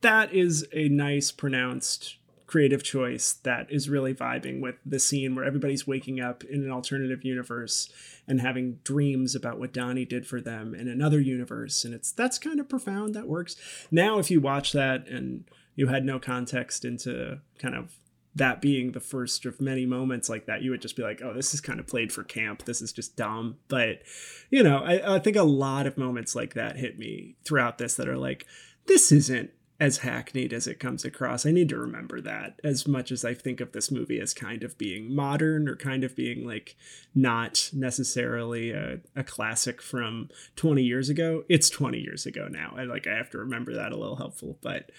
[0.00, 2.15] that is a nice, pronounced
[2.46, 6.70] creative choice that is really vibing with the scene where everybody's waking up in an
[6.70, 7.88] alternative universe
[8.28, 11.84] and having dreams about what Donnie did for them in another universe.
[11.84, 13.14] And it's that's kind of profound.
[13.14, 13.56] That works.
[13.90, 17.96] Now, if you watch that and you had no context into kind of
[18.36, 21.32] that being the first of many moments like that, you would just be like, oh,
[21.32, 22.64] this is kind of played for camp.
[22.64, 23.56] This is just dumb.
[23.68, 24.02] But,
[24.50, 27.94] you know, I, I think a lot of moments like that hit me throughout this
[27.96, 28.46] that are like,
[28.86, 31.44] this isn't as hackneyed as it comes across.
[31.44, 34.62] I need to remember that as much as I think of this movie as kind
[34.62, 36.76] of being modern or kind of being like
[37.14, 41.44] not necessarily a, a classic from 20 years ago.
[41.48, 42.74] It's 20 years ago now.
[42.76, 44.90] I like I have to remember that a little helpful, but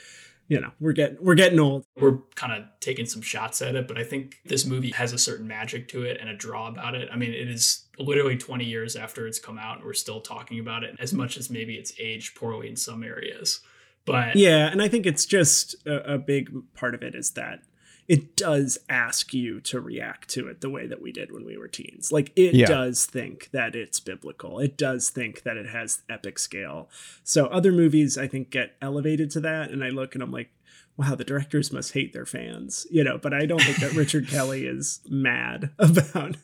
[0.47, 1.85] you know, we're getting we're getting old.
[1.99, 5.17] we're kind of taking some shots at it, but I think this movie has a
[5.17, 7.09] certain magic to it and a draw about it.
[7.11, 10.59] I mean, it is literally 20 years after it's come out, and we're still talking
[10.59, 13.59] about it, as much as maybe it's aged poorly in some areas.
[14.07, 17.61] But Yeah, and I think it's just a, a big part of it is that
[18.07, 21.57] it does ask you to react to it the way that we did when we
[21.57, 22.09] were teens.
[22.11, 22.65] Like it Yeah.
[22.65, 24.59] does think that it's biblical.
[24.59, 26.89] It does think that it has epic scale.
[27.25, 30.51] So other movies I think get elevated to that and I look and I'm like,
[30.95, 34.27] wow, the directors must hate their fans, you know, but I don't think that Richard
[34.29, 36.37] Kelly is mad about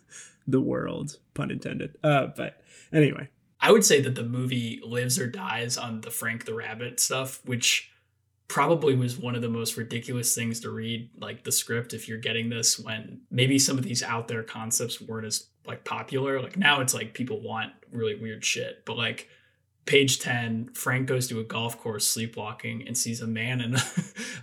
[0.45, 1.97] the world, pun intended.
[2.04, 3.30] Uh but anyway,
[3.63, 7.39] I would say that the movie lives or dies on the Frank the Rabbit stuff,
[7.45, 7.89] which
[8.49, 12.17] probably was one of the most ridiculous things to read like the script if you're
[12.17, 16.58] getting this when maybe some of these out there concepts weren't as like popular like
[16.58, 19.30] now it's like people want really weird shit but like
[19.86, 23.82] page 10 frank goes to a golf course sleepwalking and sees a man in a,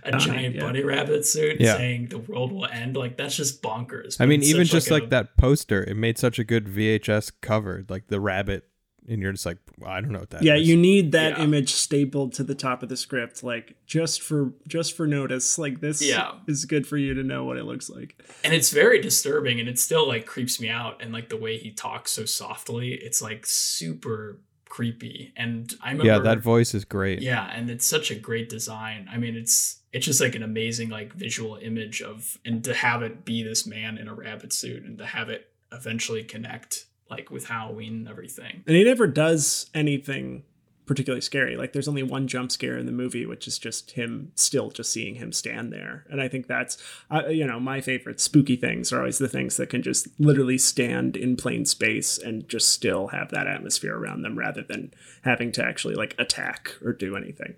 [0.03, 0.61] a giant yeah.
[0.61, 1.77] bunny rabbit suit Yeah.
[1.77, 5.07] saying the world will end like that's just bonkers I mean, even just like, a-
[5.07, 8.65] that poster, it made such a good VHS cover, like the rabbit
[9.11, 10.67] and you're just like, well, I don't know what that yeah, is.
[10.67, 11.43] you need that Yeah.
[11.43, 15.57] image stapled to the top of the script, like just for just for notice.
[15.59, 16.31] Like this Yeah.
[16.47, 18.15] is good for you to know what it looks like.
[18.43, 21.57] and it's very disturbing and it still like creeps me out and like the way
[21.57, 26.85] he talks so softly it's like super creepy and i remember yeah, that voice is
[26.85, 27.21] great.
[27.21, 30.87] yeah and it's such a great design i mean it's it's just like an amazing
[30.89, 34.83] like visual image of and to have it be this man in a rabbit suit
[34.83, 39.69] and to have it eventually connect like with halloween and everything And he never does
[39.75, 40.43] anything
[40.91, 41.55] particularly scary.
[41.55, 44.91] Like there's only one jump scare in the movie, which is just him still just
[44.91, 46.05] seeing him stand there.
[46.09, 46.77] And I think that's,
[47.09, 50.57] uh, you know, my favorite spooky things are always the things that can just literally
[50.57, 54.93] stand in plain space and just still have that atmosphere around them rather than
[55.23, 57.55] having to actually like attack or do anything.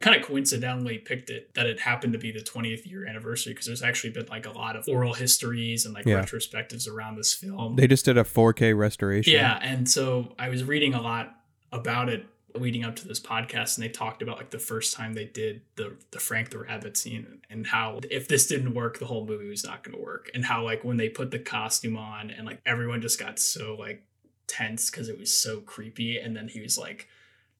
[0.00, 3.66] Kind of coincidentally picked it that it happened to be the 20th year anniversary because
[3.66, 6.22] there's actually been like a lot of oral histories and like Yeah.
[6.22, 9.32] retrospectives around this film They just did a 4K restoration.
[9.34, 11.34] Yeah, and so I was reading a lot
[11.70, 15.12] about it leading up to this podcast, and they talked about like the first time
[15.14, 19.06] they did the the Frank the Rabbit scene and how if this didn't work, the
[19.06, 21.96] whole movie was not going to work, and how like when they put the costume
[21.96, 24.02] on and like everyone just got so like
[24.48, 27.06] tense because it was so creepy, and then he was like.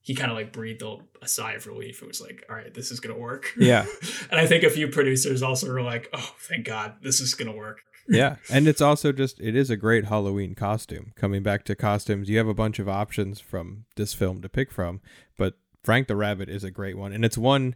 [0.01, 2.01] He kind of like breathed a, sigh of relief.
[2.01, 3.53] It was like, all right, this is gonna work.
[3.57, 3.85] Yeah.
[4.31, 7.55] and I think a few producers also were like, oh, thank God, this is gonna
[7.55, 7.81] work.
[8.07, 12.27] yeah and it's also just it is a great halloween costume coming back to costumes
[12.27, 14.99] you have a bunch of options from this film to pick from
[15.37, 17.75] but frank the rabbit is a great one and it's one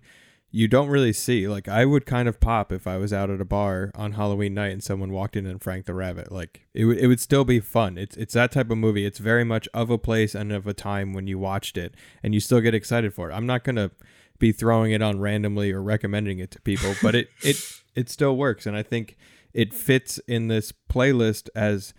[0.56, 3.42] you don't really see like i would kind of pop if i was out at
[3.42, 6.32] a bar on halloween night and someone walked in and frank the rabbit.
[6.32, 7.98] Like it, would it would still be fun.
[7.98, 9.06] It's it's that type of movie.
[9.06, 12.34] It's very much of a place and of a time when you watched it and
[12.34, 13.34] you still get excited for it.
[13.34, 13.92] I'm not gonna
[14.38, 17.58] be throwing it on randomly or recommending it to people but it it
[17.96, 18.66] it still works.
[18.66, 19.18] And i think
[19.54, 21.94] it fits in this playlist as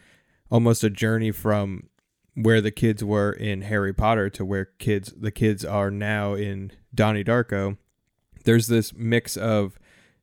[0.50, 1.88] almost a journey from
[2.34, 6.70] where the kids were in Harry Potter to where kids the kids are now in
[6.94, 7.78] Donnie Darko.
[8.46, 9.78] There's this mix of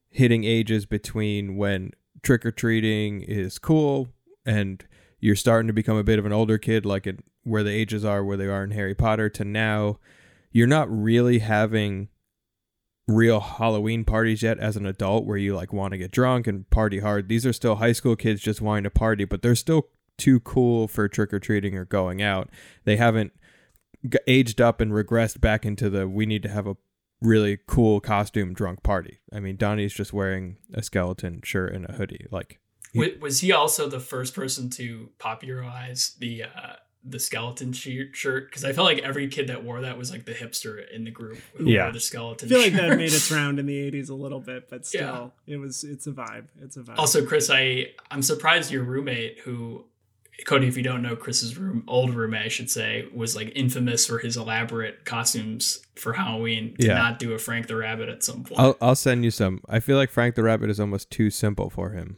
[0.09, 1.91] hitting ages between when
[2.23, 4.07] trick or treating is cool
[4.45, 4.83] and
[5.19, 7.07] you're starting to become a bit of an older kid like
[7.43, 9.99] where the ages are where they are in Harry Potter to now
[10.51, 12.09] you're not really having
[13.07, 16.69] real Halloween parties yet as an adult where you like want to get drunk and
[16.69, 17.27] party hard.
[17.27, 20.87] These are still high school kids just wanting to party, but they're still too cool
[20.87, 22.49] for trick or treating or going out.
[22.85, 23.33] They haven't
[24.27, 26.77] aged up and regressed back into the we need to have a
[27.23, 29.19] really cool costume drunk party.
[29.33, 32.27] I mean, Donnie's just wearing a skeleton shirt and a hoodie.
[32.31, 32.59] Like,
[32.93, 38.49] Wa- Was he also the first person to popularize the uh, the skeleton shirt?
[38.49, 41.11] Because I felt like every kid that wore that was like the hipster in the
[41.11, 41.83] group who Yeah.
[41.85, 42.47] wore the skeleton.
[42.47, 42.89] I feel like shirt.
[42.89, 46.07] that made its round in the 80s a little bit, but still, it was it's
[46.07, 46.45] a vibe.
[46.61, 46.97] It's a vibe.
[46.99, 49.85] Also, Chris, I I'm surprised your roommate, who
[50.45, 54.05] Cody, if you don't know Chris's room, old roommate, I should say, was like infamous
[54.05, 56.73] for his elaborate costumes for Halloween.
[56.77, 56.95] Did Yeah.
[56.95, 58.59] not do a Frank the Rabbit at some point.
[58.59, 59.61] I'll I'll send you some.
[59.69, 62.17] I feel like Frank the Rabbit is almost too simple for him.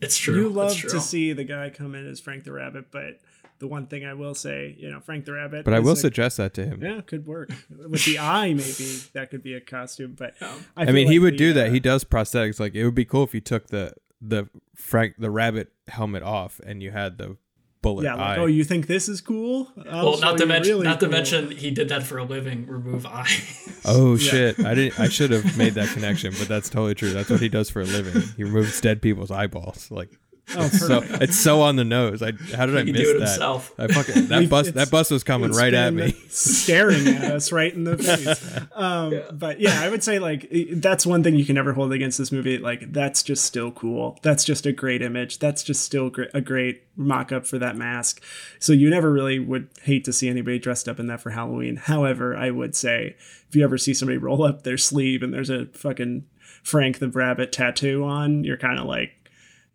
[0.00, 0.34] it's true.
[0.34, 0.90] You love true.
[0.90, 3.20] to see the guy come in as Frank the Rabbit, but
[3.60, 5.64] the one thing I will say, you know, Frank the Rabbit.
[5.64, 6.82] But I will a- suggest that to him.
[6.82, 8.48] Yeah, could work with the eye.
[8.54, 10.16] Maybe that could be a costume.
[10.18, 10.34] But
[10.76, 11.68] I, feel mean, he would the, do that.
[11.68, 12.58] uh, He does prosthetics.
[12.58, 16.60] Like it would be cool if you took the the Frank the rabbit helmet off
[16.66, 17.36] and you had the
[17.82, 18.38] bullet yeah, eye.
[18.38, 19.68] oh, you think this is cool?
[19.90, 22.24] I'll well, oh, not to mention, really not to mention, he did that for a
[22.24, 22.66] living.
[22.66, 23.80] Remove eyes.
[23.84, 24.64] oh shit!
[24.64, 24.98] I didn't.
[24.98, 27.10] I should have made that connection, but that's totally true.
[27.10, 28.22] That's what he does for a living.
[28.36, 29.90] He removes dead people's eyeballs.
[29.90, 30.10] Like
[30.58, 32.22] Oh, it's so it's so on the nose.
[32.22, 33.28] I how did I He can miss do it that?
[33.28, 33.72] himself.
[33.78, 36.12] I fucking that bus that bus was coming right at me.
[36.28, 38.60] staring at us right in the face.
[38.74, 42.18] Um, But yeah, I would say like that's one thing you can never hold against
[42.18, 42.58] this movie.
[42.58, 44.18] Like that's just still cool.
[44.22, 45.38] That's just a great image.
[45.38, 48.22] That's just still gr- a great mock up for that mask.
[48.58, 51.76] So you never really would hate to see anybody dressed up in that for Halloween.
[51.76, 53.16] However, I would say
[53.48, 56.26] if you ever see somebody roll up their sleeve and there's a fucking
[56.62, 59.12] Frank the Rabbit tattoo on, you're kind of like.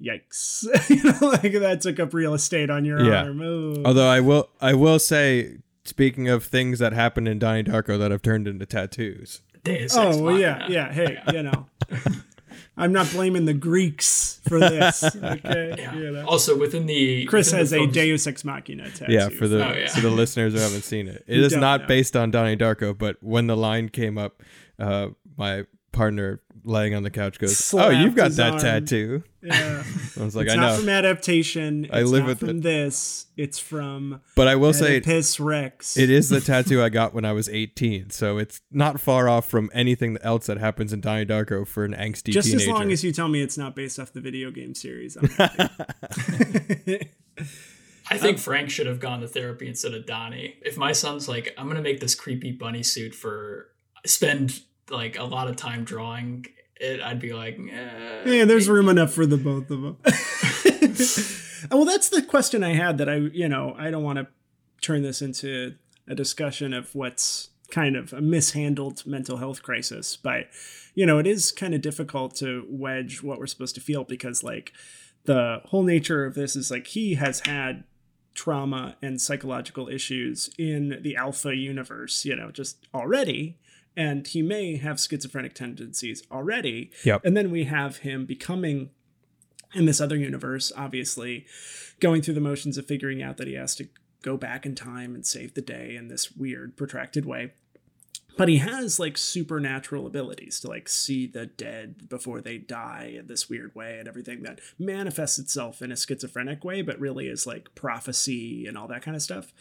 [0.02, 0.66] Yikes!
[0.90, 3.24] you know, like that took up real estate on your Yeah.
[3.24, 3.42] arm.
[3.42, 3.84] Ooh.
[3.84, 8.12] Although I will I will say, speaking of things that happened in Donnie Darko that
[8.12, 9.42] have turned into tattoos.
[9.64, 10.92] Deus Ex Oh well, yeah, yeah.
[10.94, 11.66] Hey, you know,
[12.78, 15.04] I'm not blaming the Greeks for this.
[15.16, 15.96] Okay, Yeah.
[15.96, 16.26] you know.
[16.28, 19.12] Also, within the Chris within has the a film's- Deus Ex Machina tattoo.
[19.12, 19.88] Yeah, for the Oh, yeah.
[19.88, 21.88] for the listeners who haven't seen it, it You is don't not know.
[21.88, 22.96] based on Donnie Darko.
[22.98, 24.44] But when the line came up,
[24.80, 25.08] uh,
[25.38, 28.60] my partner laying on the couch goes, "Oh, you've got that arm.
[28.60, 29.84] tattoo." Yeah.
[30.20, 31.88] I was like, it's "I not know," from adaptation.
[31.92, 32.62] I live not with from it.
[32.64, 33.28] this.
[33.38, 35.98] It's from but I will say Oedipus Rex.
[35.98, 39.48] it is the tattoo I got when I was 18, so it's not far off
[39.48, 42.70] from anything else that happens in Donnie Darko for an angsty Just teenager.
[42.72, 45.16] as long as you tell me it's not based off the video game series.
[45.16, 47.10] I'm happy.
[48.10, 50.56] I think um, Frank should have gone to therapy instead of Donnie.
[50.62, 53.68] If my son's like, I'm gonna make this creepy bunny suit for
[54.06, 56.46] spend like a lot of time drawing
[56.80, 59.98] it, I'd be like, eh, yeah, there's room enough for the both of them.
[61.72, 62.98] well, that's the question I had.
[62.98, 64.28] That I, you know, I don't want to
[64.82, 65.76] turn this into
[66.08, 70.48] a discussion of what's kind of a mishandled mental health crisis, but
[70.96, 74.44] you know, it is kind of difficult to wedge what we're supposed to feel because,
[74.44, 74.74] like,
[75.26, 77.84] the whole nature of this is like he has had
[78.34, 83.58] trauma and psychological issues in the alpha universe, you know, just already.
[83.98, 86.92] And he may have schizophrenic tendencies already.
[87.04, 87.26] Yep.
[87.26, 88.92] And then we have him becoming
[89.74, 91.46] in this other universe, obviously,
[92.00, 93.90] going through the motions of figuring out that he has to
[94.22, 97.54] go back in time and save the day in this weird, protracted way
[98.38, 103.28] but he has like supernatural abilities to like see the dead before they die in
[103.28, 107.47] this weird way and everything that manifests itself in a schizophrenic way but really is
[107.47, 109.54] like prophecy and all that kind of stuff.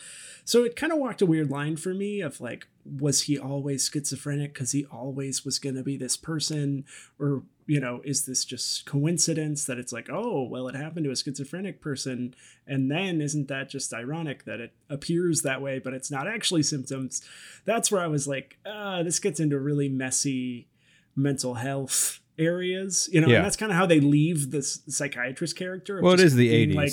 [0.44, 3.90] So it kind of walked a weird line for me of like was he always
[3.90, 6.84] schizophrenic because he always was going to be this person
[7.18, 11.10] or you know, is this just coincidence that it's like, oh, well, it happened to
[11.10, 12.34] a schizophrenic person.
[12.66, 16.62] And then isn't that just ironic that it appears that way, but it's not actually
[16.62, 17.22] symptoms?
[17.64, 20.68] That's where I was like, ah, this gets into really messy
[21.16, 23.36] mental health areas, you know, yeah.
[23.36, 26.00] and that's kind of how they leave this psychiatrist character.
[26.00, 26.74] Well, it is the 80s.
[26.76, 26.92] Like,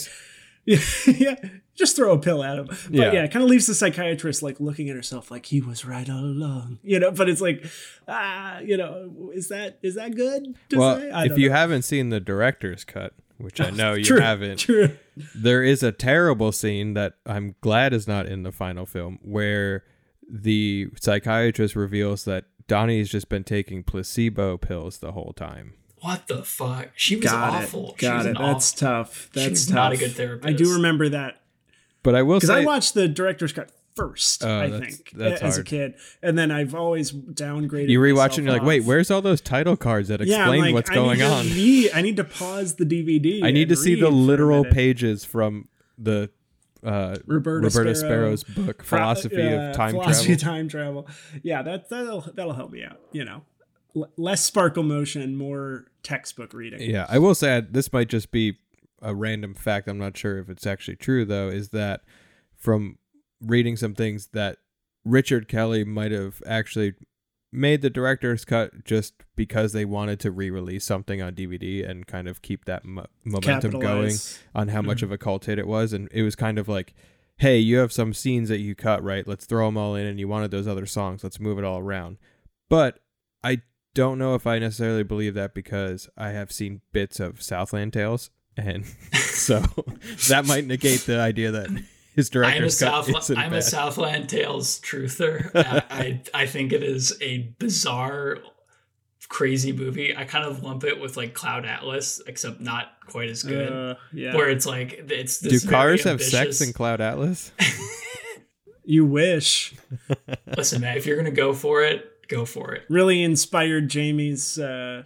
[1.19, 1.36] yeah,
[1.75, 2.67] just throw a pill at him.
[2.67, 5.62] But yeah, yeah it kind of leaves the psychiatrist like looking at herself like he
[5.62, 7.12] was right all along, you know.
[7.12, 7.65] But it's like,
[8.07, 10.55] ah, you know, is that is that good?
[10.71, 11.55] well, if you know.
[11.55, 14.97] haven't seen the director's cut, which I know you true, haven't, true.
[15.36, 19.83] there is a terrible scene that I'm glad is not in the final film where
[20.29, 26.43] the psychiatrist reveals that Donnie's just been taking placebo pills the whole time what the
[26.43, 26.89] fuck?
[26.95, 27.91] She was Got awful.
[27.91, 27.97] It.
[27.97, 28.38] Got it.
[28.38, 28.88] That's awful.
[28.88, 29.29] tough.
[29.31, 29.73] That's tough.
[29.73, 30.49] not a good therapist.
[30.49, 31.38] I do remember that.
[32.03, 34.43] But I will say because I watched the director's cut first.
[34.43, 35.67] Uh, I that's, think that's as hard.
[35.67, 37.89] a kid, and then I've always downgraded.
[37.89, 40.65] You rewatch it and you're like, wait, where's all those title cards that explain yeah,
[40.65, 41.45] like, what's going on?
[41.45, 43.43] I need to pause the DVD.
[43.43, 46.29] I need to see the literal pages from the
[46.83, 50.53] uh, Roberta, Roberta Sparrow, Sparrow's book, Philosophy uh, of Time Philosophy Travel.
[50.53, 51.07] Time Travel.
[51.41, 52.99] Yeah, that that'll that'll help me out.
[53.11, 53.43] You know,
[53.95, 56.81] L- less sparkle motion, more textbook reading.
[56.81, 58.57] Yeah, I will say this might just be
[59.03, 59.87] a random fact.
[59.87, 61.49] I'm not sure if it's actually true though.
[61.49, 62.01] Is that
[62.57, 62.97] from
[63.41, 64.57] reading some things that
[65.05, 66.93] Richard Kelly might have actually
[67.51, 72.27] made the director's cut just because they wanted to re-release something on DVD and kind
[72.27, 74.15] of keep that mo- momentum going
[74.55, 75.05] on how much mm-hmm.
[75.05, 76.95] of a cult hit it was and it was kind of like
[77.37, 80.19] hey you have some scenes that you cut right let's throw them all in and
[80.19, 82.17] you wanted those other songs let's move it all around
[82.69, 83.01] but
[83.43, 83.61] I
[83.93, 88.29] don't know if I necessarily believe that because I have seen bits of Southland Tales,
[88.57, 89.59] and so
[90.29, 91.69] that might negate the idea that
[92.15, 93.59] his director's I'm a, cut South, I'm bad.
[93.59, 95.51] a Southland Tales truther.
[95.55, 98.37] I, I I think it is a bizarre,
[99.29, 100.15] crazy movie.
[100.15, 103.71] I kind of lump it with like Cloud Atlas, except not quite as good.
[103.71, 104.35] Uh, yeah.
[104.35, 107.51] Where it's like it's do cars have sex in Cloud Atlas?
[108.85, 109.73] you wish.
[110.55, 112.83] Listen, man, if you're gonna go for it, go for it.
[112.89, 115.03] Really inspired Jamie's uh,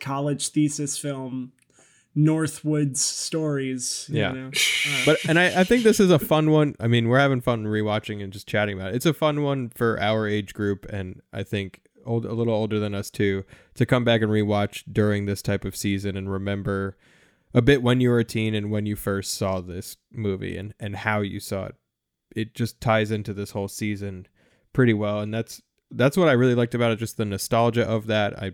[0.00, 1.52] college thesis film,
[2.16, 4.08] Northwoods Stories.
[4.10, 4.48] Yeah, know?
[4.48, 6.74] uh, but and I, I think this is a fun one.
[6.80, 8.96] I mean, we're having fun rewatching and just chatting about it.
[8.96, 12.78] It's a fun one for our age group, and I think old a little older
[12.78, 16.96] than us too to come back and rewatch during this type of season and remember
[17.52, 20.72] a bit when you were a teen and when you first saw this movie and
[20.80, 21.74] and how you saw it.
[22.34, 24.26] It just ties into this whole season
[24.72, 26.98] pretty well, and that's that's what I really liked about it.
[26.98, 28.38] Just the nostalgia of that.
[28.38, 28.52] I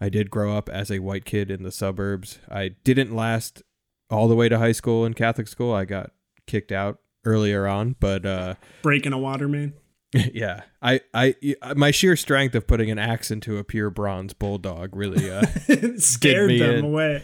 [0.00, 2.38] I did grow up as a white kid in the suburbs.
[2.50, 3.62] I didn't last
[4.08, 5.74] all the way to high school in Catholic school.
[5.74, 6.12] I got
[6.46, 9.74] kicked out earlier on, but uh, breaking a water main.
[10.12, 11.36] yeah, I, I,
[11.76, 15.46] my sheer strength of putting an axe into a pure bronze bulldog really uh,
[15.98, 16.84] scared them in.
[16.84, 17.22] away.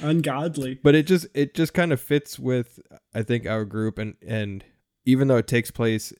[0.00, 2.78] Ungodly, but it just, it just kind of fits with,
[3.12, 4.64] I think, our group, and and
[5.04, 6.12] even though it takes place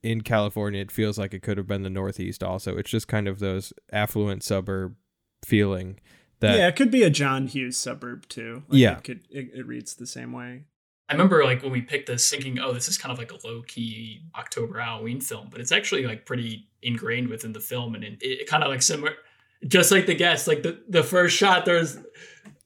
[0.00, 2.44] in California, it feels like it could have been the Northeast.
[2.44, 4.94] Also, it's just kind of those affluent suburb
[5.44, 6.00] feeling.
[6.40, 8.62] That, yeah, it could be a John Hughes suburb too.
[8.68, 10.64] Like yeah, it, could, it, it reads the same way.
[11.08, 13.46] I remember like when we picked this, thinking, "Oh, this is kind of like a
[13.46, 18.04] low key October Halloween film," but it's actually like pretty ingrained within the film, and
[18.04, 19.14] it, it kind of like similar,
[19.66, 20.46] just like the guest.
[20.46, 21.98] Like the the first shot, there's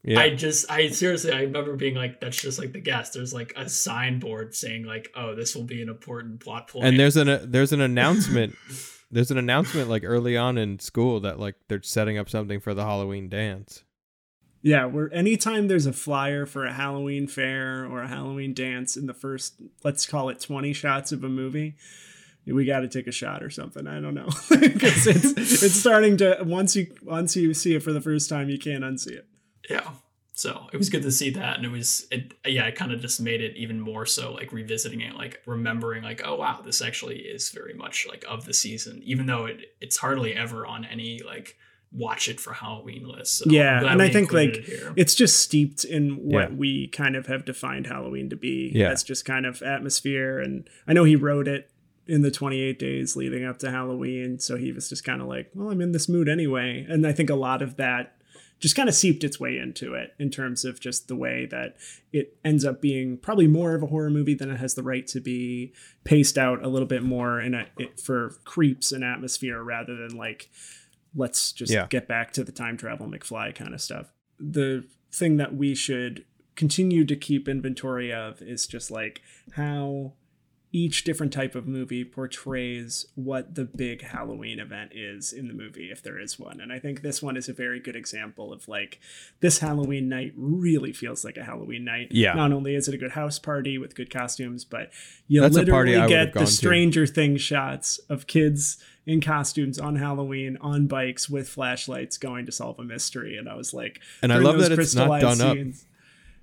[0.05, 0.21] yeah.
[0.21, 3.15] I just, I seriously, I remember being like, that's just like the guest.
[3.15, 6.87] There's like a signboard saying like, oh, this will be an important plot point.
[6.87, 8.57] And there's an uh, there's an announcement.
[9.13, 12.75] there's an announcement like early on in school that like they're setting up something for
[12.75, 13.85] the Halloween dance.
[14.63, 19.07] Yeah, where anytime there's a flyer for a Halloween fair or a Halloween dance in
[19.07, 21.75] the first, let's call it 20 shots of a movie,
[22.47, 23.87] we got to take a shot or something.
[23.87, 27.93] I don't know because it's it's starting to once you once you see it for
[27.93, 29.27] the first time, you can't unsee it.
[29.69, 29.91] Yeah.
[30.43, 33.01] So it was good to see that, and it was it yeah, it kind of
[33.01, 36.83] just made it even more so like revisiting it, like remembering like oh wow, this
[36.83, 40.85] actually is very much like of the season, even though it it's hardly ever on
[40.85, 41.57] any like
[41.93, 43.39] watch it for Halloween list.
[43.39, 46.57] So yeah, and I think like it it's just steeped in what yeah.
[46.57, 48.91] we kind of have defined Halloween to be yeah.
[48.91, 50.41] as just kind of atmosphere.
[50.41, 51.71] And I know he wrote it
[52.09, 55.53] in the 28 days leading up to Halloween, so he was just kind of like,
[55.55, 56.85] well, I'm in this mood anyway.
[56.89, 58.17] And I think a lot of that
[58.63, 61.75] just kind of seeped its way into it in terms of just the way that
[62.13, 65.05] it ends up being probably more of a horror movie than it has the right
[65.09, 69.61] to be, paced out a little bit more in a it, for creeps and atmosphere
[69.61, 70.49] rather than like
[71.13, 71.89] let's just yeah.
[71.89, 74.13] get back to the time travel McFly kind of stuff.
[74.39, 79.23] The thing that we should continue to keep inventory of is just like
[79.55, 80.13] how
[80.75, 85.91] each different type of movie portrays what the big Halloween event is in the movie,
[85.93, 86.61] if there is one.
[86.61, 88.99] And I think this one is a very good example of like
[89.41, 92.09] this Halloween night really feels like a Halloween night.
[92.11, 92.33] Yeah.
[92.33, 94.91] Not only is it a good house party with good costumes, but
[95.29, 100.87] you That's literally get the Stranger Things shots of kids in costumes on Halloween on
[100.87, 103.37] bikes with flashlights going to solve a mystery.
[103.37, 105.92] And I was like, and I love that it's not done scenes, up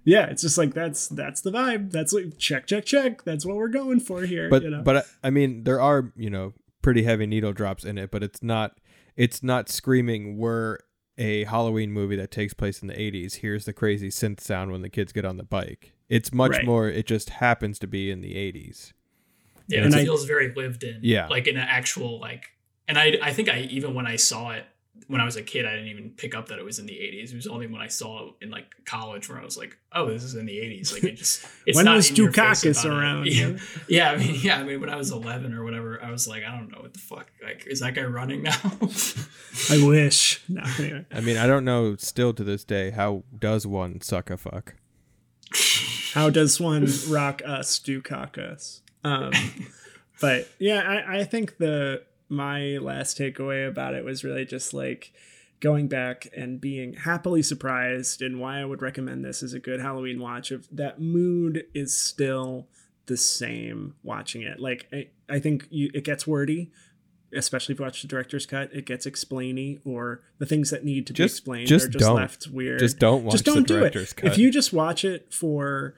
[0.10, 1.91] yeah, it's just like that's that's the vibe.
[1.91, 3.24] That's like check check check.
[3.24, 4.49] That's what we're going for here.
[4.49, 4.82] But you know?
[4.82, 8.41] but I mean, there are you know pretty heavy needle drops in it, but it's
[8.41, 8.80] not
[9.16, 10.38] it's not screaming.
[10.38, 10.80] We're
[11.20, 13.36] a Halloween movie that takes place in the '80s.
[13.36, 15.93] Here's the crazy synth sound when the kids get on the bike.
[16.10, 16.66] It's much right.
[16.66, 16.89] more.
[16.89, 18.93] It just happens to be in the '80s.
[19.68, 21.01] Yeah, and it I, feels very lived in.
[21.03, 22.45] Yeah, like in an actual like.
[22.88, 24.66] And I I think I even when I saw it
[25.08, 26.93] when I was a kid, I didn't even pick up that it was in the
[26.93, 27.32] 80s.
[27.32, 30.08] It was only when I saw it in like college where I was like, oh,
[30.08, 30.93] this is in the 80s.
[30.93, 33.28] Like it just, it's when not was Dukakis around?
[33.28, 33.58] Yeah.
[33.88, 34.12] yeah.
[34.12, 34.60] I mean, yeah.
[34.60, 36.93] I mean, when I was 11 or whatever, I was like, I don't know what
[36.93, 37.32] the fuck.
[37.43, 38.58] Like, is that guy running now?
[39.70, 40.43] I wish.
[40.50, 41.06] No, anyway.
[41.12, 44.76] I mean, I don't know still to this day, how does one suck a fuck?
[46.14, 48.82] How does one rock us Dukakis?
[49.04, 49.32] Um,
[50.20, 55.12] but yeah, I, I think the my last takeaway about it was really just like
[55.60, 59.82] going back and being happily surprised and why I would recommend this as a good
[59.82, 62.68] Halloween watch of that mood is still
[63.08, 64.60] the same watching it.
[64.60, 66.72] Like I, I think you, it gets wordy,
[67.34, 71.08] especially if you watch the director's cut, it gets explainy or the things that need
[71.08, 72.16] to just, be explained just are just don't.
[72.16, 72.80] left weird.
[72.80, 73.94] Just don't watch just don't do it.
[74.16, 74.32] Cut.
[74.32, 75.96] If you just watch it for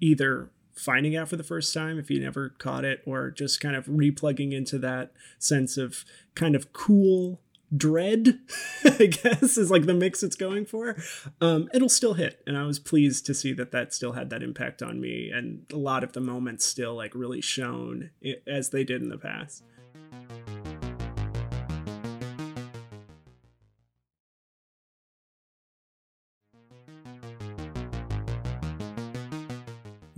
[0.00, 3.76] either finding out for the first time if you never caught it or just kind
[3.76, 6.04] of replugging into that sense of
[6.34, 7.40] kind of cool
[7.74, 8.38] dread
[8.84, 10.94] i guess is like the mix it's going for.
[11.40, 14.42] Um, it'll still hit and i was pleased to see that that still had that
[14.42, 18.10] impact on me and a lot of the moments still like really shone
[18.46, 19.64] as they did in the past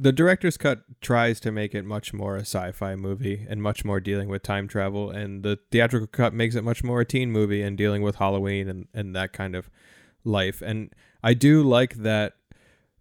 [0.04, 4.00] the director's cut tries to make it much more a sci-fi movie and much more
[4.00, 7.62] dealing with time travel and the theatrical cut makes it much more a teen movie
[7.62, 9.70] and dealing with halloween and, and that kind of
[10.22, 10.60] life.
[10.60, 12.34] And i do like that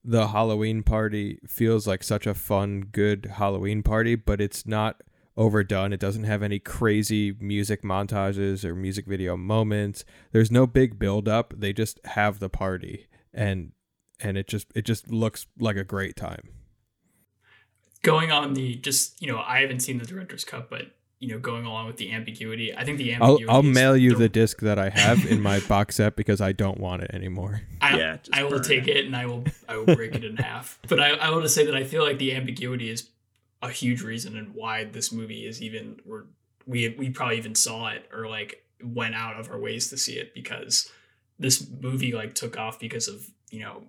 [0.01, 5.03] the halloween party feels like such a fun good halloween party but it's not
[5.35, 5.91] overdone.
[5.91, 10.05] It doesn't have any crazy music montages or music video moments.
[10.31, 13.73] There's no big build up they just have the party and
[14.21, 16.62] and it just it just looks like a great time
[18.03, 21.39] going on the just you know I haven't seen the director's cut, but you know
[21.39, 23.47] going along with the ambiguity, I think the ambiguity.
[23.47, 26.39] I'll, I'll mail you the, the, disc that I have in my box set because
[26.39, 27.61] I don't want it anymore.
[27.81, 28.97] I, yeah, I will take it.
[28.97, 30.79] it and I will I will break it in half.
[30.87, 33.09] But I I want to say that I feel like the ambiguity is
[33.61, 36.25] a huge reason and why this movie is even we're
[36.67, 40.13] we we probably even saw it or like went out of our ways to see
[40.13, 40.91] it because
[41.39, 43.83] this movie like took off because of you know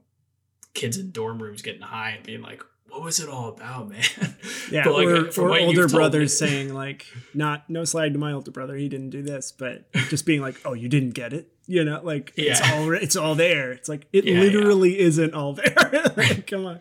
[0.72, 2.62] kids in dorm rooms getting high and being like
[2.94, 4.02] what was it all about, man?
[4.70, 8.50] Yeah, like, uh, or, or older brothers saying like, not no slag to my older
[8.50, 11.84] brother, he didn't do this, but just being like, oh, you didn't get it, you
[11.84, 12.52] know, like yeah.
[12.52, 13.72] it's all it's all there.
[13.72, 15.06] It's like it yeah, literally yeah.
[15.06, 15.74] isn't all there.
[16.16, 16.80] like, come on,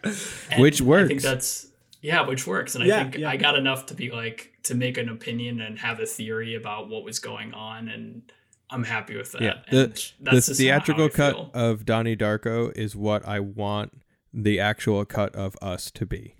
[0.50, 1.06] and which works.
[1.06, 1.68] I think that's
[2.02, 5.10] yeah, which works, and I think I got enough to be like to make an
[5.10, 8.32] opinion and have a theory about what was going on and.
[8.70, 9.42] I'm happy with that.
[9.42, 14.03] Yeah, the, the theatrical cut of Donnie Darko is what I want
[14.34, 16.36] the actual cut of us to be.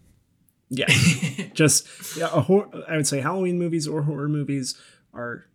[0.70, 0.88] Yeah,
[1.54, 1.88] just
[2.18, 2.30] yeah.
[2.34, 4.76] A hor- I would say Halloween movies or horror movies
[5.14, 5.46] are,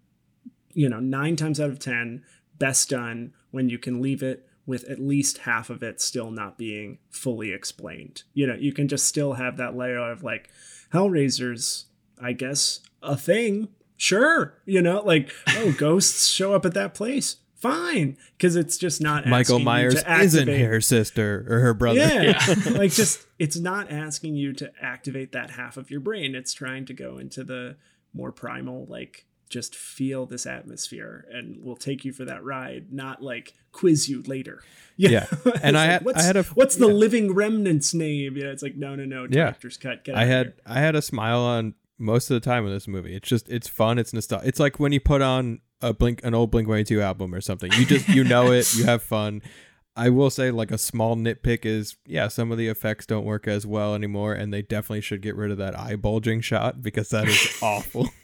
[0.72, 2.22] you know, nine times out of ten
[2.58, 6.58] best done when you can leave it with at least half of it still not
[6.58, 8.22] being fully explained.
[8.34, 10.50] You know, you can just still have that layer of like
[10.92, 11.86] Hellraiser's,
[12.22, 13.68] I guess, a thing.
[13.96, 17.36] Sure, you know, like oh, ghosts show up at that place.
[17.58, 21.98] Fine, because it's just not Michael Myers isn't her sister or her brother.
[21.98, 22.54] yeah.
[22.70, 26.34] like just it's not asking you to activate that half of your brain.
[26.34, 27.76] It's trying to go into the
[28.14, 33.22] more primal, like just feel this atmosphere and we'll take you for that ride, not
[33.22, 34.62] like quiz you later.
[35.00, 35.26] Yeah.
[35.62, 38.36] And I like, had- I what's, had a- what's the living remnant's name?
[38.36, 39.44] Yeah, it's like no no no, Yeah.
[39.44, 40.02] director's cut.
[40.04, 40.54] Get I had here.
[40.66, 43.14] I had a smile on most of the time in this movie.
[43.14, 43.98] It's just it's fun.
[44.00, 44.48] It's nostalgic.
[44.48, 47.40] It's like when you put on a blink an old Blink One Two album or
[47.40, 47.72] something.
[47.72, 48.74] You just you know it.
[48.74, 49.42] You have fun.
[49.98, 53.48] I will say like a small nitpick is yeah some of the effects don't work
[53.48, 57.08] as well anymore and they definitely should get rid of that eye bulging shot because
[57.08, 58.08] that is awful.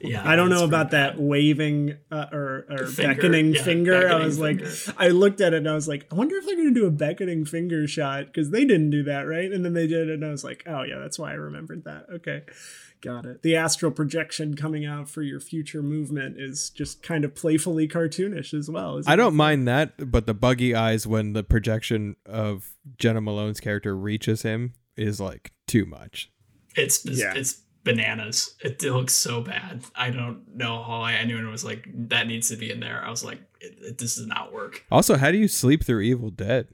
[0.00, 3.94] Yeah, I don't know about pretty that waving uh, or, or Finger, beckoning yeah, finger.
[3.94, 4.62] I beckoning was like.
[4.96, 6.86] I looked at it and I was like, I wonder if they're going to do
[6.86, 9.52] a beckoning finger shot because they didn't do that, right?
[9.52, 11.84] And then they did it, and I was like, oh yeah, that's why I remembered
[11.84, 12.06] that.
[12.14, 12.42] Okay,
[13.00, 13.42] got it.
[13.42, 18.52] The astral projection coming out for your future movement is just kind of playfully cartoonish
[18.52, 19.00] as well.
[19.06, 23.96] I don't mind that, but the buggy eyes when the projection of Jena Malone's character
[23.96, 26.30] reaches him is like too much.
[26.76, 27.34] It's it's, Yeah.
[27.34, 28.54] it's bananas.
[28.62, 29.82] It, it looks so bad.
[29.94, 33.02] I don't know how I, anyone was like that needs to be in there.
[33.04, 34.84] I was like, it, it, this does not work.
[34.90, 36.68] Also, how do you sleep through Evil Dead?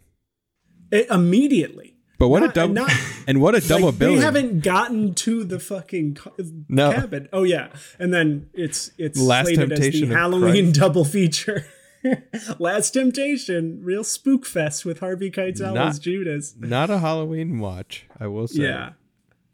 [0.90, 1.93] It, immediately.
[2.18, 2.92] But what Not- a double not-
[3.26, 4.16] and what a double like, billing.
[4.18, 6.30] They haven't gotten to the fucking ca-
[6.68, 6.92] No.
[6.92, 7.28] cabin.
[7.32, 10.80] Oh yeah, and then it's it's Last slated Temptation as of the Halloween Christ.
[10.80, 11.66] double feature.
[12.58, 16.54] Last Temptation, real spook fest with Harvey Keitel Not- as Judas.
[16.58, 18.62] Not a Halloween watch, I will say.
[18.62, 18.90] Yeah,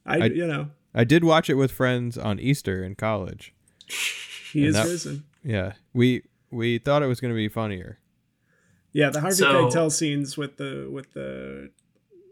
[0.04, 3.54] I, I- you know I did watch it with friends on Easter in college.
[4.52, 5.24] he And is that- risen.
[5.42, 7.98] Yeah, we we thought it was going to be funnier.
[8.92, 11.70] Yeah, the Harvey So- Keitel scenes with the with the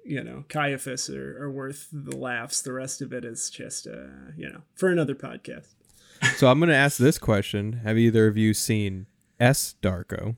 [0.08, 2.62] you know Caiaphas are, are worth the laughs.
[2.62, 5.74] The rest of it is just uh you know for another podcast.
[6.36, 9.06] So I'm going to ask this question: Have either of you seen
[9.38, 10.36] S Darko?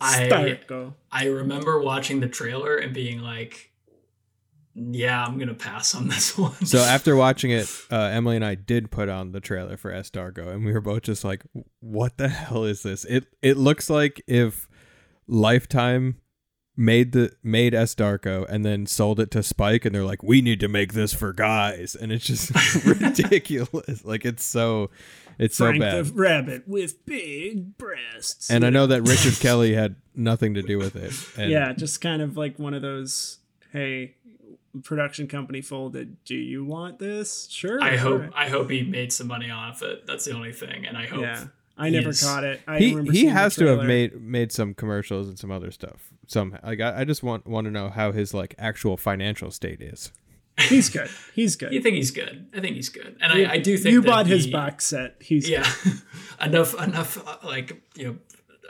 [0.00, 0.94] I Starko.
[1.10, 3.72] I remember watching the trailer and being like,
[4.74, 6.66] yeah, I'm gonna pass on this one.
[6.66, 10.10] So after watching it, uh, Emily and I did put on the trailer for S
[10.10, 11.42] Darko, and we were both just like,
[11.80, 14.68] "What the hell is this?" It it looks like if
[15.26, 16.16] Lifetime
[16.76, 20.40] made the made S Darko and then sold it to Spike, and they're like, "We
[20.40, 22.52] need to make this for guys," and it's just
[22.84, 24.04] ridiculous.
[24.04, 24.90] Like it's so
[25.38, 26.04] it's Frank so bad.
[26.04, 28.50] the rabbit with big breasts.
[28.50, 31.12] and I know that Richard Kelly had nothing to do with it.
[31.40, 33.38] And yeah, just kind of like one of those,
[33.72, 34.14] hey,
[34.82, 36.22] production company folded.
[36.24, 37.48] Do you want this?
[37.50, 37.82] Sure.
[37.82, 38.32] I hope alright.
[38.34, 40.06] I hope he made some money off it.
[40.06, 41.22] That's the only thing, and I hope.
[41.22, 41.44] Yeah,
[41.76, 42.60] I never he's- caught it.
[42.66, 46.12] I he he has to have made made some commercials and some other stuff.
[46.26, 49.80] Some like I, I just want want to know how his like actual financial state
[49.80, 50.12] is.
[50.68, 51.10] He's good.
[51.34, 51.72] He's good.
[51.72, 52.46] You think he's good?
[52.54, 55.16] I think he's good, and I, I do think you that bought his box set.
[55.20, 55.68] He's Yeah,
[56.40, 58.16] enough enough uh, like you know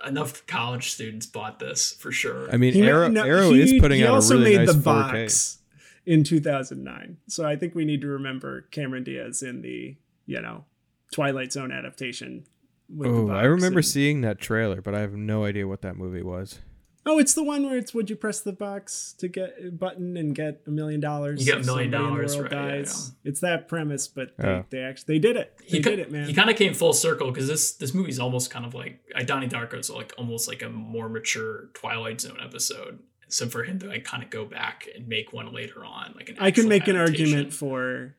[0.06, 2.50] enough college students bought this for sure.
[2.50, 4.66] I mean, He, Arrow no, Arrow he- is putting he out a also really made
[4.66, 4.84] nice the 4K.
[4.84, 5.58] box
[6.06, 7.18] in 2009.
[7.28, 10.64] So I think we need to remember Cameron Diaz in the you know
[11.12, 12.46] Twilight Zone adaptation.
[12.88, 15.82] With the Oh, I remember and- seeing that trailer, but I have no idea what
[15.82, 16.60] that movie was.
[17.06, 20.16] Oh, it's the one where it's would you press the box to get a button
[20.16, 21.38] and get a million dollars?
[21.40, 23.12] You get a million somebody in the dollars, world right, yeah, dies.
[23.24, 24.64] It's that premise, but they, Oh.
[24.70, 25.52] they actually they did it.
[25.58, 26.26] They he did ki- it, man.
[26.26, 29.22] He kind of came full circle because this this movie's almost kind of like uh,
[29.22, 33.00] Donnie Darko's like almost like a more mature Twilight Zone episode.
[33.28, 36.30] So for him to like kind of go back and make one later on, like
[36.30, 38.14] an I can actual make an argument for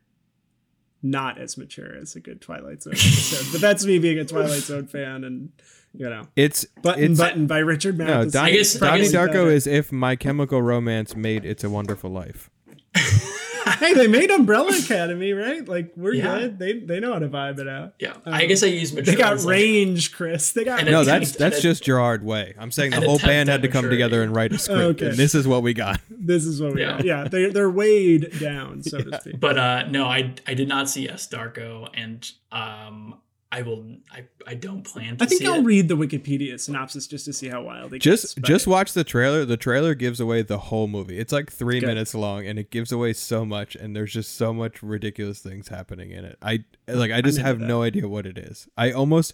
[1.06, 4.64] not as mature as a good Twilight Zone episode, but that's me being a Twilight
[4.64, 5.50] Zone fan, and
[5.94, 8.32] you know, It's Button it's, Button by Richard No, Matheson.
[8.42, 12.10] Donnie, I guess- I guess- Darko is if My Chemical Romance made It's a Wonderful
[12.10, 12.50] Life.
[13.80, 15.68] hey, they made Umbrella Academy, right?
[15.68, 16.40] Like we're Yeah.
[16.40, 16.60] good.
[16.60, 17.96] They they know how to vibe it out.
[18.00, 19.14] Yeah, I guess I use mature.
[19.14, 20.52] They got as, like, range, Chris.
[20.52, 22.54] They got And No, An that's that's just Gerard Way.
[22.60, 25.08] I'm saying the whole band had to come together and write a script, Okay.
[25.10, 26.00] and this is what we got.
[26.10, 26.92] This is what we Yeah.
[26.98, 27.06] got.
[27.06, 29.40] Yeah, they they're weighed down, so to speak.
[29.40, 33.16] But uh no, I I did not see S Darko, and um
[33.58, 35.64] I will I I don't plan to I think see I'll it.
[35.64, 38.00] read the Wikipedia synopsis just to see how wild it.
[38.00, 39.46] Just but- just watch the trailer.
[39.46, 41.18] The trailer gives away the whole movie.
[41.20, 41.88] It's like three Good.
[41.88, 43.76] minutes long, and it gives away so much.
[43.76, 46.38] And there's just so much ridiculous things happening in it.
[46.42, 47.12] I like.
[47.12, 47.66] I just have that.
[47.66, 48.68] no idea what it is.
[48.78, 49.34] I almost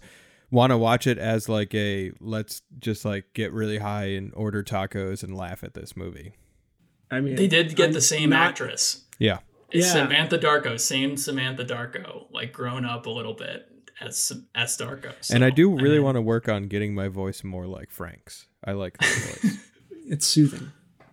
[0.51, 4.61] want to watch it as like a let's just like get really high and order
[4.63, 6.33] tacos and laugh at this movie.
[7.09, 9.05] I mean, They did get I'm the same not- actress.
[9.17, 9.39] Yeah.
[9.71, 9.93] It's Yeah.
[9.93, 13.70] Samantha Darko, same Samantha Darko, like grown up a little bit,
[14.01, 15.13] as as Darko.
[15.21, 17.89] So, and I do really mean, want to work on getting my voice more like
[17.91, 18.47] Frank's.
[18.65, 19.05] I like the
[19.43, 19.57] voice.
[20.07, 20.71] It's soothing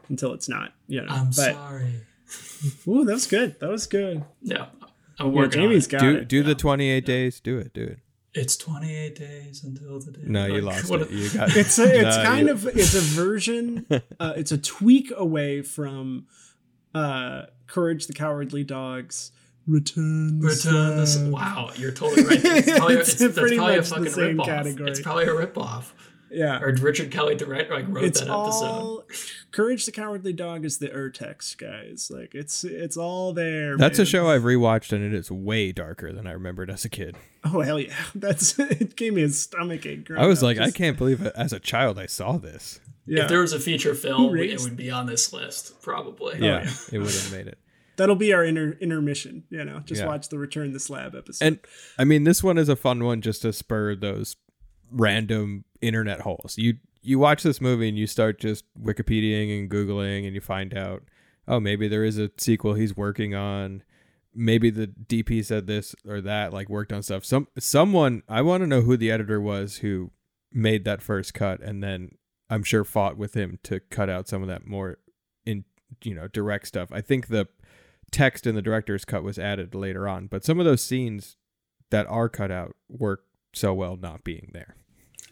[0.09, 0.73] until it's not.
[0.87, 1.09] You know.
[1.13, 2.01] I'm but, sorry.
[2.89, 3.59] Ooh, that was good.
[3.61, 4.25] That was good.
[4.43, 4.67] Yeah,
[5.19, 5.63] I'm Yeah, working.
[5.63, 5.93] Jamie's on it.
[5.93, 6.29] got do it.
[6.29, 7.41] do the 28 days.
[7.41, 7.73] Do it.
[7.73, 7.99] Do it.
[8.35, 10.21] It's 28 days until the day.
[10.25, 11.11] No, you like, lost it.
[11.11, 13.87] a- You got It's a, it's No, kind you- of it's a version.
[14.21, 16.27] Uh, it's a tweak away from
[16.95, 19.33] uh, Courage the Cowardly Dog's
[19.69, 20.41] Return.
[20.41, 21.33] the Return the Slab.
[21.33, 22.41] Wow, you're totally right.
[22.43, 24.45] It's probably, It's it's, that's pretty probably a much the fucking same ripoff.
[24.47, 24.91] category.
[24.91, 25.85] It's probably a ripoff.
[26.31, 26.61] Yeah.
[26.61, 28.65] Or Richard Kelly direct like wrote it's that episode.
[28.67, 29.05] all
[29.51, 32.11] Courage the Cowardly Dog is the Urtext guys.
[32.15, 33.79] Like it's it's all there.
[33.79, 34.03] That's man.
[34.03, 37.17] a show I've rewatched and it is way darker than I remembered as a kid.
[37.45, 37.95] Oh hell yeah!
[38.15, 38.95] That's it.
[38.97, 40.11] Gave me a stomach ache.
[40.11, 41.33] I was up, like, I can't believe it.
[41.35, 42.79] As a child, I saw this.
[43.07, 46.41] Yeah, If there was a feature film, it would be on this list probably.
[46.41, 47.59] yeah, oh, it would have made it.
[47.99, 49.45] That'll be our inter- intermission.
[49.51, 50.07] You know, just Yeah.
[50.07, 51.45] watch the Return the Slab episode.
[51.45, 51.59] And
[51.99, 54.37] I mean, this one is a fun one just to spur those
[54.91, 56.55] random internet holes.
[56.57, 60.75] You you watch this movie and you start just Wikipediaing and Googling and you find
[60.77, 61.05] out,
[61.47, 63.83] oh, maybe there is a sequel he's working on.
[64.35, 67.25] Maybe the DP said this or that, like worked on stuff.
[67.25, 70.11] Some someone I want to know who the editor was who
[70.53, 72.13] made that first cut and then
[72.51, 74.99] I'm sure fought with him to cut out some of that more
[75.45, 75.65] in
[76.03, 76.89] you know direct stuff.
[76.93, 77.47] I think the
[78.11, 81.37] text in the director's cut was added later on, but some of those scenes
[81.91, 84.77] that are cut out work so well not being there.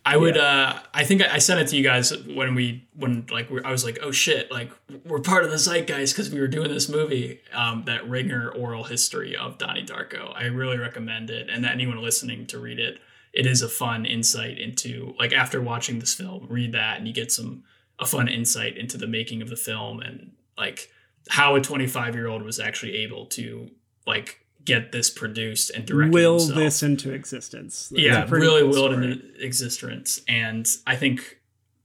[0.05, 0.37] I would.
[0.37, 3.61] uh I think I I sent it to you guys when we when like we
[3.65, 4.71] I was like, oh shit, like
[5.05, 8.85] we're part of the zeitgeist because we were doing this movie, um, that Ringer oral
[8.85, 10.33] history of Donnie Darko.
[10.35, 13.01] I really recommend it, and anyone listening to read it.
[13.33, 17.13] It is a fun insight into like after watching this film, read that and you
[17.13, 17.65] get some
[17.99, 20.89] a fun insight into the making of the film and like
[21.31, 23.71] how a 25 year old was actually able to
[24.07, 27.89] like get this produced and directed will himself this into existence?
[27.89, 29.13] That's yeah, really cool willed story.
[29.13, 30.21] into existence.
[30.29, 31.39] And I think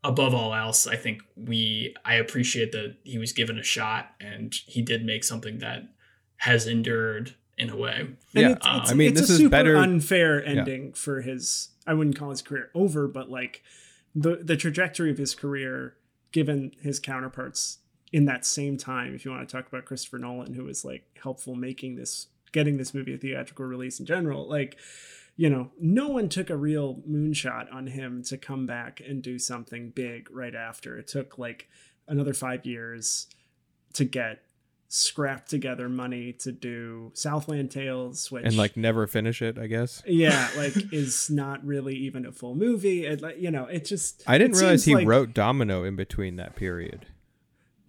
[0.04, 4.54] above all else, I think we I appreciate that he was given a shot and
[4.66, 5.84] he did make something that
[6.38, 8.00] has endured in a way.
[8.00, 11.22] And Yeah, it's, it's, I mean, it's this a is super better- unfair ending for
[11.22, 11.70] his.
[11.86, 13.64] I wouldn't call his career over, but like
[14.16, 15.96] the the trajectory of his career,
[16.32, 17.78] given his counterparts
[18.12, 19.14] in that same time.
[19.16, 22.78] If you want to talk about Christopher Nolan, who was like helpful making this, getting
[22.78, 24.78] this movie a theatrical release in general, like
[25.38, 29.40] you know, no one took a real moonshot on him to come back and do
[29.40, 30.98] something big right after.
[31.00, 31.68] It took like
[32.08, 33.28] another five years
[33.94, 34.44] to get
[34.90, 40.04] scrapped together money to do Southland Tales, which And like never finish it, I guess.
[40.06, 43.06] yeah, like is not really even a full movie.
[43.06, 45.96] It like you know, it just I didn't it realize he like- wrote Domino in
[45.96, 47.06] between that period.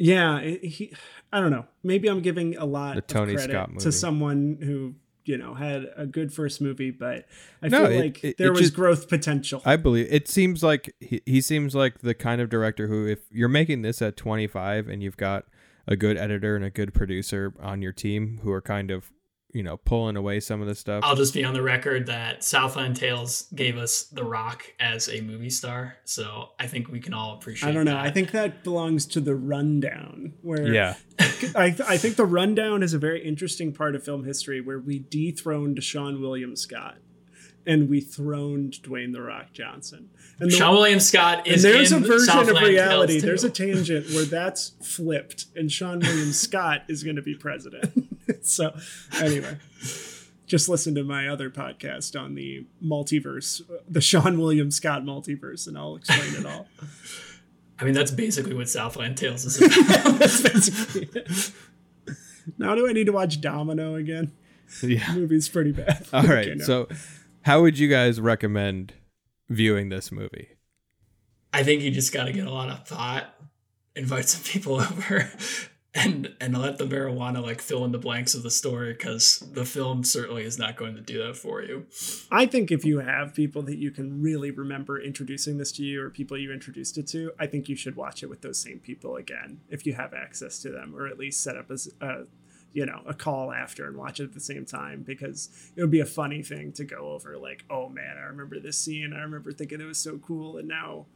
[0.05, 0.93] Yeah, he.
[1.33, 1.67] I don't know.
[1.85, 3.81] Maybe I'm giving a lot The of Tony credit Scott movie.
[3.85, 4.95] to someone who
[5.25, 7.27] you know had a good first movie, but
[7.63, 9.63] I No, feel it- like it- there it was just- growth potential.
[9.65, 13.21] I believe it seems like he, he seems like the kind of director who if
[13.31, 15.45] you're making this at 25 and you've got
[15.87, 19.13] a good editor and a good producer on your team who are kind of,
[19.53, 21.05] you know, pulling away some of the stuff.
[21.05, 25.21] I'll just be on the record that Southland Tales gave us The Rock as a
[25.21, 25.97] movie star.
[26.05, 27.93] So I think we can all appreciate I don't know.
[27.93, 28.05] that.
[28.05, 30.95] I think that belongs to the rundown where yeah.
[31.21, 34.99] I, I think the rundown is a very interesting part of film history where we
[34.99, 36.97] dethroned Seann William Scott
[37.67, 40.11] and we throned Dwayne the Rock Johnson.
[40.39, 43.21] And the- Seann William Scott and is there's in a version Southland of reality.
[43.21, 47.93] There's a tangent where that's flipped, and Seann William Scott is going to be president.
[48.43, 48.75] so,
[49.21, 49.59] anyway,
[50.47, 55.79] just listen to my other podcast on the multiverse, the Seann William Scott multiverse, and
[55.79, 56.69] I'll explain it all.
[57.79, 60.19] I mean, that's basically what Southland Tales is about.
[60.19, 61.51] That's basically it.
[62.59, 64.33] Now, do I need to watch Domino again?
[64.83, 65.13] Yeah.
[65.13, 66.07] The movie's pretty bad.
[66.13, 66.47] All right.
[66.49, 66.65] Okay, no.
[66.65, 66.89] So,
[67.43, 68.95] how would you guys recommend
[69.49, 70.49] viewing this movie?
[71.53, 73.35] I think you just got to get a lot of thought,
[73.95, 75.31] invite some people over,
[75.95, 79.65] and and let the marijuana like fill in the blanks of the story because the
[79.65, 81.87] film certainly is not going to do that for you.
[82.31, 86.03] I think if you have people that you can really remember introducing this to you
[86.03, 88.79] or people you introduced it to, I think you should watch it with those same
[88.79, 92.23] people again if you have access to them, or at least set up as a,
[92.73, 95.91] you know, a call after and watch it at the same time because it would
[95.91, 97.37] be a funny thing to go over.
[97.37, 99.13] Like, oh man, I remember this scene.
[99.13, 101.07] I remember thinking it was so cool, and now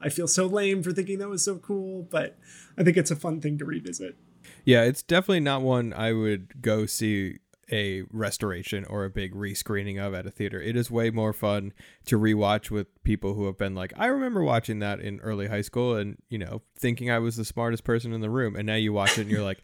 [0.00, 2.06] I feel so lame for thinking that was so cool.
[2.10, 2.38] But
[2.78, 4.16] I think it's a fun thing to revisit.
[4.64, 7.38] Yeah, it's definitely not one I would go see
[7.72, 10.60] a restoration or a big rescreening of at a theater.
[10.60, 11.72] It is way more fun
[12.06, 15.62] to rewatch with people who have been like, I remember watching that in early high
[15.62, 18.54] school and, you know, thinking I was the smartest person in the room.
[18.56, 19.62] And now you watch it and you're like,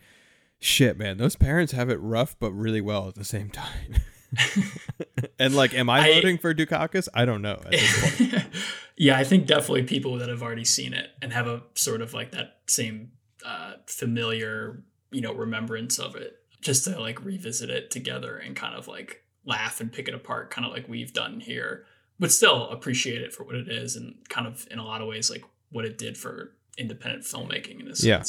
[0.60, 3.96] shit, man, those parents have it rough but really well at the same time.
[5.38, 7.08] and like, am I, I- voting for Dukakis?
[7.12, 7.60] I don't know.
[7.64, 8.44] At this point.
[8.96, 12.14] yeah, I think definitely people that have already seen it and have a sort of
[12.14, 13.12] like that same
[13.44, 18.74] uh, familiar, you know, remembrance of it, just to like revisit it together and kind
[18.74, 21.86] of like laugh and pick it apart, kind of like we've done here,
[22.18, 25.08] but still appreciate it for what it is and kind of in a lot of
[25.08, 28.22] ways like what it did for independent filmmaking in a Yeah.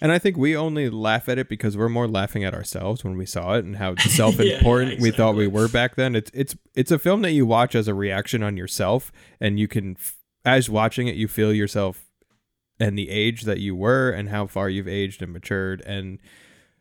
[0.00, 3.16] And I think we only laugh at it because we're more laughing at ourselves when
[3.16, 6.14] we saw it and how self-important we thought we were back then.
[6.14, 9.68] It's it's it's a film that you watch as a reaction on yourself, and you
[9.68, 9.96] can,
[10.44, 12.04] as watching it, you feel yourself
[12.78, 15.82] and the age that you were and how far you've aged and matured.
[15.86, 16.18] And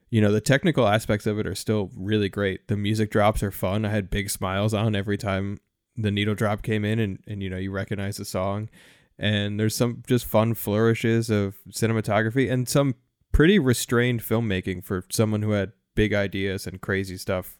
[0.10, 2.68] you know the technical aspects of it are still really great.
[2.68, 3.86] The music drops are fun.
[3.86, 5.60] I had big smiles on every time
[5.96, 8.70] the needle drop came in and, and you know you recognize the song
[9.18, 12.96] and there's some just fun flourishes of cinematography and some
[13.32, 17.58] pretty restrained filmmaking for someone who had big ideas and crazy stuff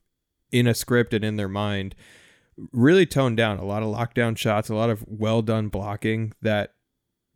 [0.52, 1.96] in a script and in their mind
[2.72, 3.58] really toned down.
[3.58, 6.74] A lot of lockdown shots a lot of well done blocking that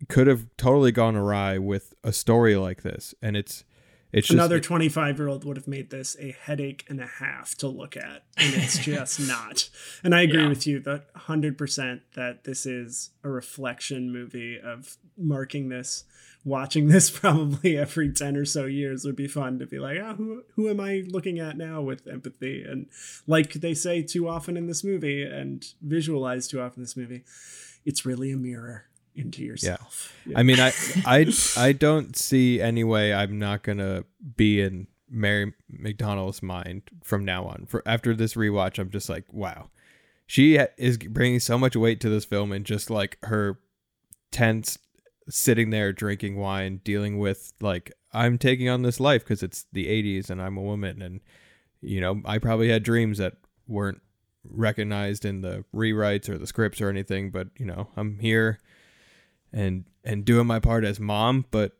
[0.07, 3.13] could have totally gone awry with a story like this.
[3.21, 3.65] And it's
[4.11, 7.67] it's Another 25 year old would have made this a headache and a half to
[7.67, 9.69] look at, and it's just not.
[10.03, 10.49] And I agree Yeah.
[10.49, 16.05] with you that 100% that this is a reflection movie of marking this.
[16.45, 20.13] Watching this probably every 10 or so years would be fun to be like, oh,
[20.15, 22.63] who, who am I looking at now with empathy?
[22.63, 22.87] And
[23.27, 27.23] like they say too often in this movie and visualize too often in this movie,
[27.85, 28.85] it's really a mirror
[29.15, 30.13] into yourself.
[30.25, 30.73] Yeah, I mean, I,
[31.05, 34.05] I, I don't see any way I'm not gonna
[34.35, 37.65] be in Mary McDonnell's mind from now on.
[37.67, 39.69] For after this rewatch, I'm just like, wow,
[40.27, 43.59] she is bringing so much weight to this film, and just like her
[44.31, 44.77] tense
[45.29, 49.87] sitting there drinking wine, dealing with like I'm taking on this life because it's the
[49.87, 51.21] '80s and I'm a woman, and
[51.81, 53.37] you know, I probably had dreams that
[53.67, 54.01] weren't
[54.43, 58.59] recognized in the rewrites or the scripts or anything, but you know, I'm here
[59.53, 61.77] and and doing my part as mom but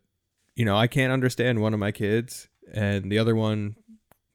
[0.56, 3.76] you know i can't understand one of my kids and the other one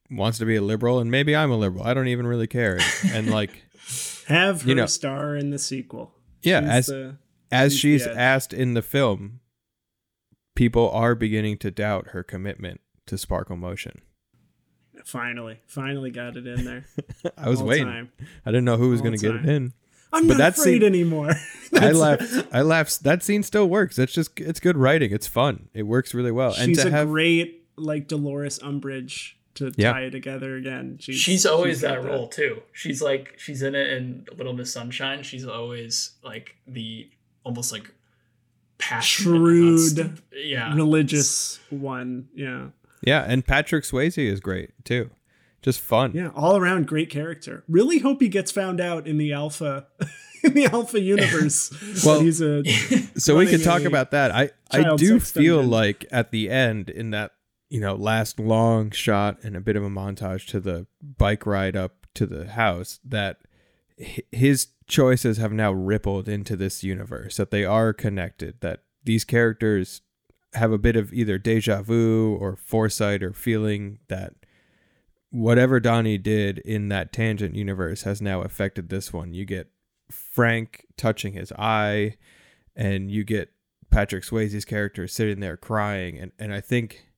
[0.09, 1.83] wants to be a liberal and maybe i'm a liberal.
[1.85, 2.77] I don't even really care.
[3.03, 3.63] And, and like
[4.27, 6.11] Have her you know- star in the sequel.
[6.41, 7.15] yeah She's as the-
[7.51, 9.39] as she's she's asked in the film
[10.55, 14.01] people are beginning to doubt her commitment to sparkle motion.
[15.03, 16.85] Finally, finally got it in there.
[17.37, 17.85] i was All waiting.
[17.87, 18.11] time.
[18.45, 19.73] i didn't know who was going to get it in
[20.15, 21.29] I'm But not that afraid scene- anymore.
[21.73, 22.47] I That's- laughed.
[22.53, 23.03] I laughed.
[23.03, 23.99] That scene still works.
[23.99, 25.11] It's just it's good writing.
[25.11, 25.67] It's fun.
[25.73, 26.53] It works really well.
[26.57, 29.91] and She's to a have great like Dolores Umbridge to Yeah.
[29.93, 30.97] tie it together again.
[31.01, 32.61] She's, She's always got that role too.
[32.71, 35.23] She's like she's in it in Little Miss Sunshine.
[35.23, 37.09] She's always like the
[37.43, 37.91] almost like
[38.77, 42.27] passionate, Shrewd, yeah, religious one.
[42.35, 42.67] Yeah,
[43.01, 45.09] yeah, and Patrick Swayze is great too.
[45.65, 46.11] Just fun.
[46.13, 47.63] yeah, all around great character.
[47.67, 49.87] Really hope he gets found out in the alpha,
[50.43, 51.73] in the alpha universe.
[52.05, 52.63] Well, he's a.
[53.17, 54.29] so we running could talk about that.
[54.29, 55.71] I I do feel dungeon.
[55.71, 57.31] like at the end in that
[57.69, 61.75] you know last long shot and a bit of a montage to the bike ride
[61.75, 63.39] up to the house that
[64.31, 70.01] his choices have now rippled into this universe that they are connected that these characters
[70.53, 74.33] have a bit of either deja vu or foresight or feeling that
[75.35, 79.33] whatever Donnie did in that tangent universe has now affected this one.
[79.33, 79.69] You get
[80.09, 82.15] Frank touching his eye,
[82.75, 83.51] and you get
[83.89, 87.09] Patrick Swayze's character sitting there crying, and and I think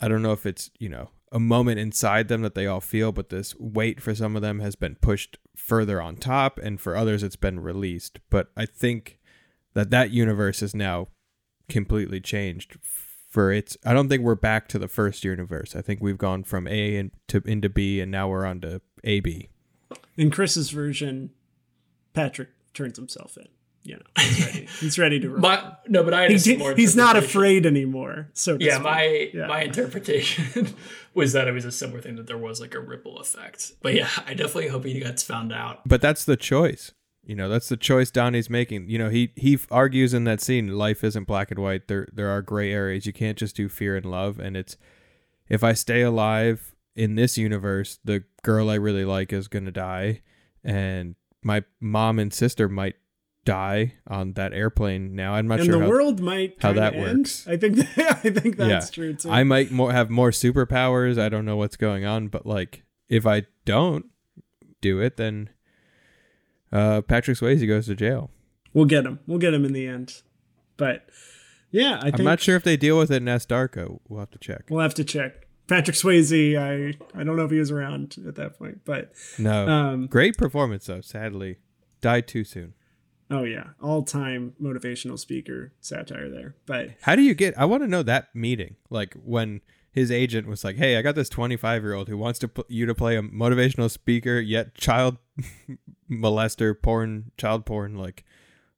[0.00, 3.10] I don't know if it's you know a moment inside them that they all feel,
[3.10, 6.96] but this weight for some of them has been pushed further on top, and for
[6.96, 8.20] others it's been released.
[8.30, 9.18] But I think
[9.74, 11.08] that that universe is now
[11.68, 12.76] completely changed
[13.36, 15.76] for its I don't think we're back to the first universe.
[15.76, 18.80] I think we've gone from A and to into B and now we're on to
[19.04, 19.50] AB.
[20.16, 21.32] In Chris's version,
[22.14, 23.48] Patrick turns himself in.
[23.82, 24.68] You know, he's ready.
[24.80, 25.28] he's ready to.
[25.36, 28.30] My, no, but I had a He- similar he's not afraid anymore.
[28.32, 28.84] So to yeah, speak.
[28.84, 29.46] my Yeah.
[29.48, 30.74] my interpretation
[31.14, 33.72] was that it was a similar thing that there was like a ripple effect.
[33.82, 35.86] But yeah, I definitely hope he gets found out.
[35.86, 36.92] But that's the choice.
[37.26, 38.88] You know, that's the choice Donnie's making.
[38.88, 41.88] You know, he he argues in that scene, life isn't black and white.
[41.88, 43.04] There there are gray areas.
[43.04, 44.38] You can't just do fear and love.
[44.38, 44.76] And it's
[45.48, 50.22] if I stay alive in this universe, the girl I really like is gonna die,
[50.62, 52.94] and my mom and sister might
[53.44, 55.16] die on that airplane.
[55.16, 57.18] Now I'm not and sure the how, world might how that end.
[57.18, 57.48] works.
[57.48, 59.30] I think I think that's true too.
[59.30, 61.18] I might more have more superpowers.
[61.18, 64.06] I don't know what's going on, but like if I don't
[64.80, 65.50] do it, then
[66.72, 68.30] uh, Patrick Swayze goes to jail.
[68.72, 69.20] We'll get him.
[69.26, 70.22] We'll get him in the end.
[70.76, 71.08] But
[71.70, 73.46] yeah, I I'm not sure if they deal with it in S.
[73.46, 74.00] Darko.
[74.08, 74.64] We'll have to check.
[74.68, 75.46] we'll have to check.
[75.68, 79.66] Patrick Swayze, I I don't know if he was around at that point, but No.
[79.68, 81.00] Um, Great performance though.
[81.00, 81.56] Sadly,
[82.00, 82.74] died too soon.
[83.30, 86.54] oh yeah, all time motivational speaker satire there.
[86.66, 87.58] But How do you get?
[87.58, 88.76] I want to know that meeting.
[88.90, 89.60] Like when
[89.96, 92.70] his agent was like, "Hey, I got this 25 year old who wants to put
[92.70, 95.16] you to play a motivational speaker yet child
[96.10, 98.22] molester, porn, child porn, like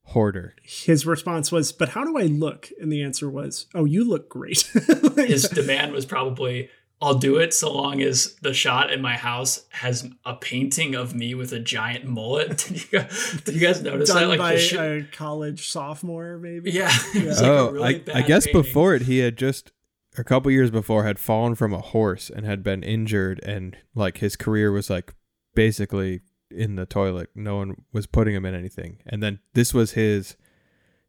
[0.05, 4.05] hoarder." his response was, "But how do I look?" And the answer was, "Oh, you
[4.07, 4.61] look great."
[5.17, 6.69] His demand was probably,
[7.01, 11.13] I'll do it so long as the shot in my house has a painting of
[11.13, 12.57] me with a giant mullet.
[12.69, 12.99] Did you,
[13.43, 14.29] did you guys notice Done that?
[14.29, 16.71] Like by the sh- a college sophomore, maybe.
[16.71, 16.89] Yeah.
[17.13, 18.61] It's like oh, really I, I guess painting.
[18.61, 19.73] before it, he had just
[20.17, 24.17] a couple years before had fallen from a horse and had been injured, and like
[24.17, 25.13] his career was like
[25.55, 27.29] basically in the toilet.
[27.35, 30.35] No one was putting him in anything, and then this was his,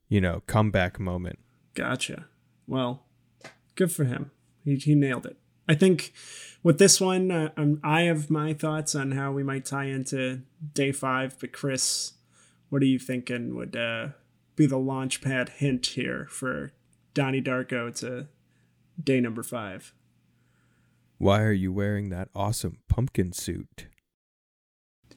[0.09, 1.39] you know, comeback moment.
[1.75, 2.27] Gotcha.
[2.67, 3.05] Well,
[3.75, 4.31] good for him.
[4.65, 5.37] He, he nailed it.
[5.69, 6.13] I think
[6.63, 10.43] with this one, uh, um, I have my thoughts on how we might tie into
[10.75, 11.39] day five.
[11.41, 12.15] But Chris,
[12.69, 14.09] what are you thinking would uh,
[14.57, 16.73] be the launch pad hint here for
[17.15, 18.29] Donnie Darko to
[19.05, 19.95] day number five?
[21.19, 23.87] Why are you wearing that awesome pumpkin suit?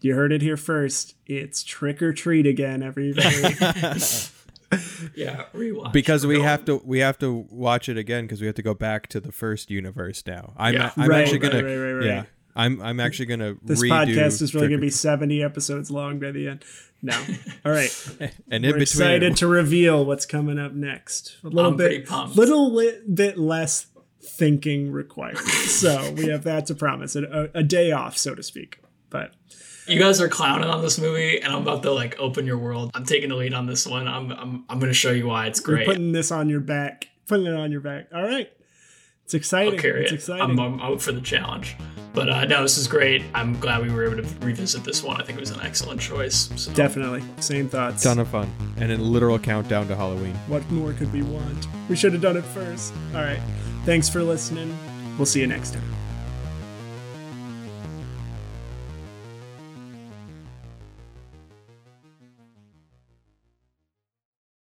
[0.02, 1.16] You heard it here first.
[1.26, 3.56] It's trick or treat again, everybody.
[5.16, 5.94] Yeah, rewatch.
[5.94, 6.44] because we Go.
[6.44, 9.20] have to we have to watch it again because we have to go back to
[9.20, 10.54] the first universe now.
[10.58, 10.92] I'm Yeah.
[10.98, 12.06] I'm Right, actually gonna right, right, right.
[12.06, 12.24] yeah.
[12.56, 15.90] I'm I'm actually gonna this redo podcast is really Trick going to be 70 episodes
[15.92, 16.64] long by the end.
[17.02, 17.14] No.
[17.66, 17.92] All right.
[18.50, 21.36] And in We're between excited to reveal what's coming up next.
[21.44, 23.88] A little I'm bit, little li- bit less
[24.22, 25.38] thinking required.
[25.40, 27.16] so we have that to promise.
[27.16, 28.80] A, a day off, so to speak.
[29.10, 29.34] But
[29.86, 32.92] You guys are clowning on this movie, and I'm about to like open your world.
[32.94, 34.08] I'm taking the lead on this one.
[34.08, 35.86] I'm I'm I'm gonna show you why it's we're great.
[35.88, 37.10] putting this on your back.
[37.28, 38.08] Putting it on your back.
[38.14, 38.50] All right.
[39.26, 39.74] It's exciting.
[39.74, 40.16] I'll carry it's it.
[40.16, 40.44] exciting.
[40.44, 41.76] I'm, I'm out for the challenge.
[42.14, 43.24] But uh, no, this is great.
[43.34, 45.20] I'm glad we were able to revisit this one.
[45.20, 46.52] I think it was an excellent choice.
[46.56, 46.72] So.
[46.74, 47.24] Definitely.
[47.40, 48.04] Same thoughts.
[48.04, 50.36] ton of fun and a literal countdown to Halloween.
[50.48, 51.68] What more could we want?
[51.90, 52.94] We should have done it first.
[53.16, 53.42] All right.
[53.86, 54.78] Thanks for listening.
[55.18, 56.03] We'll see you next time.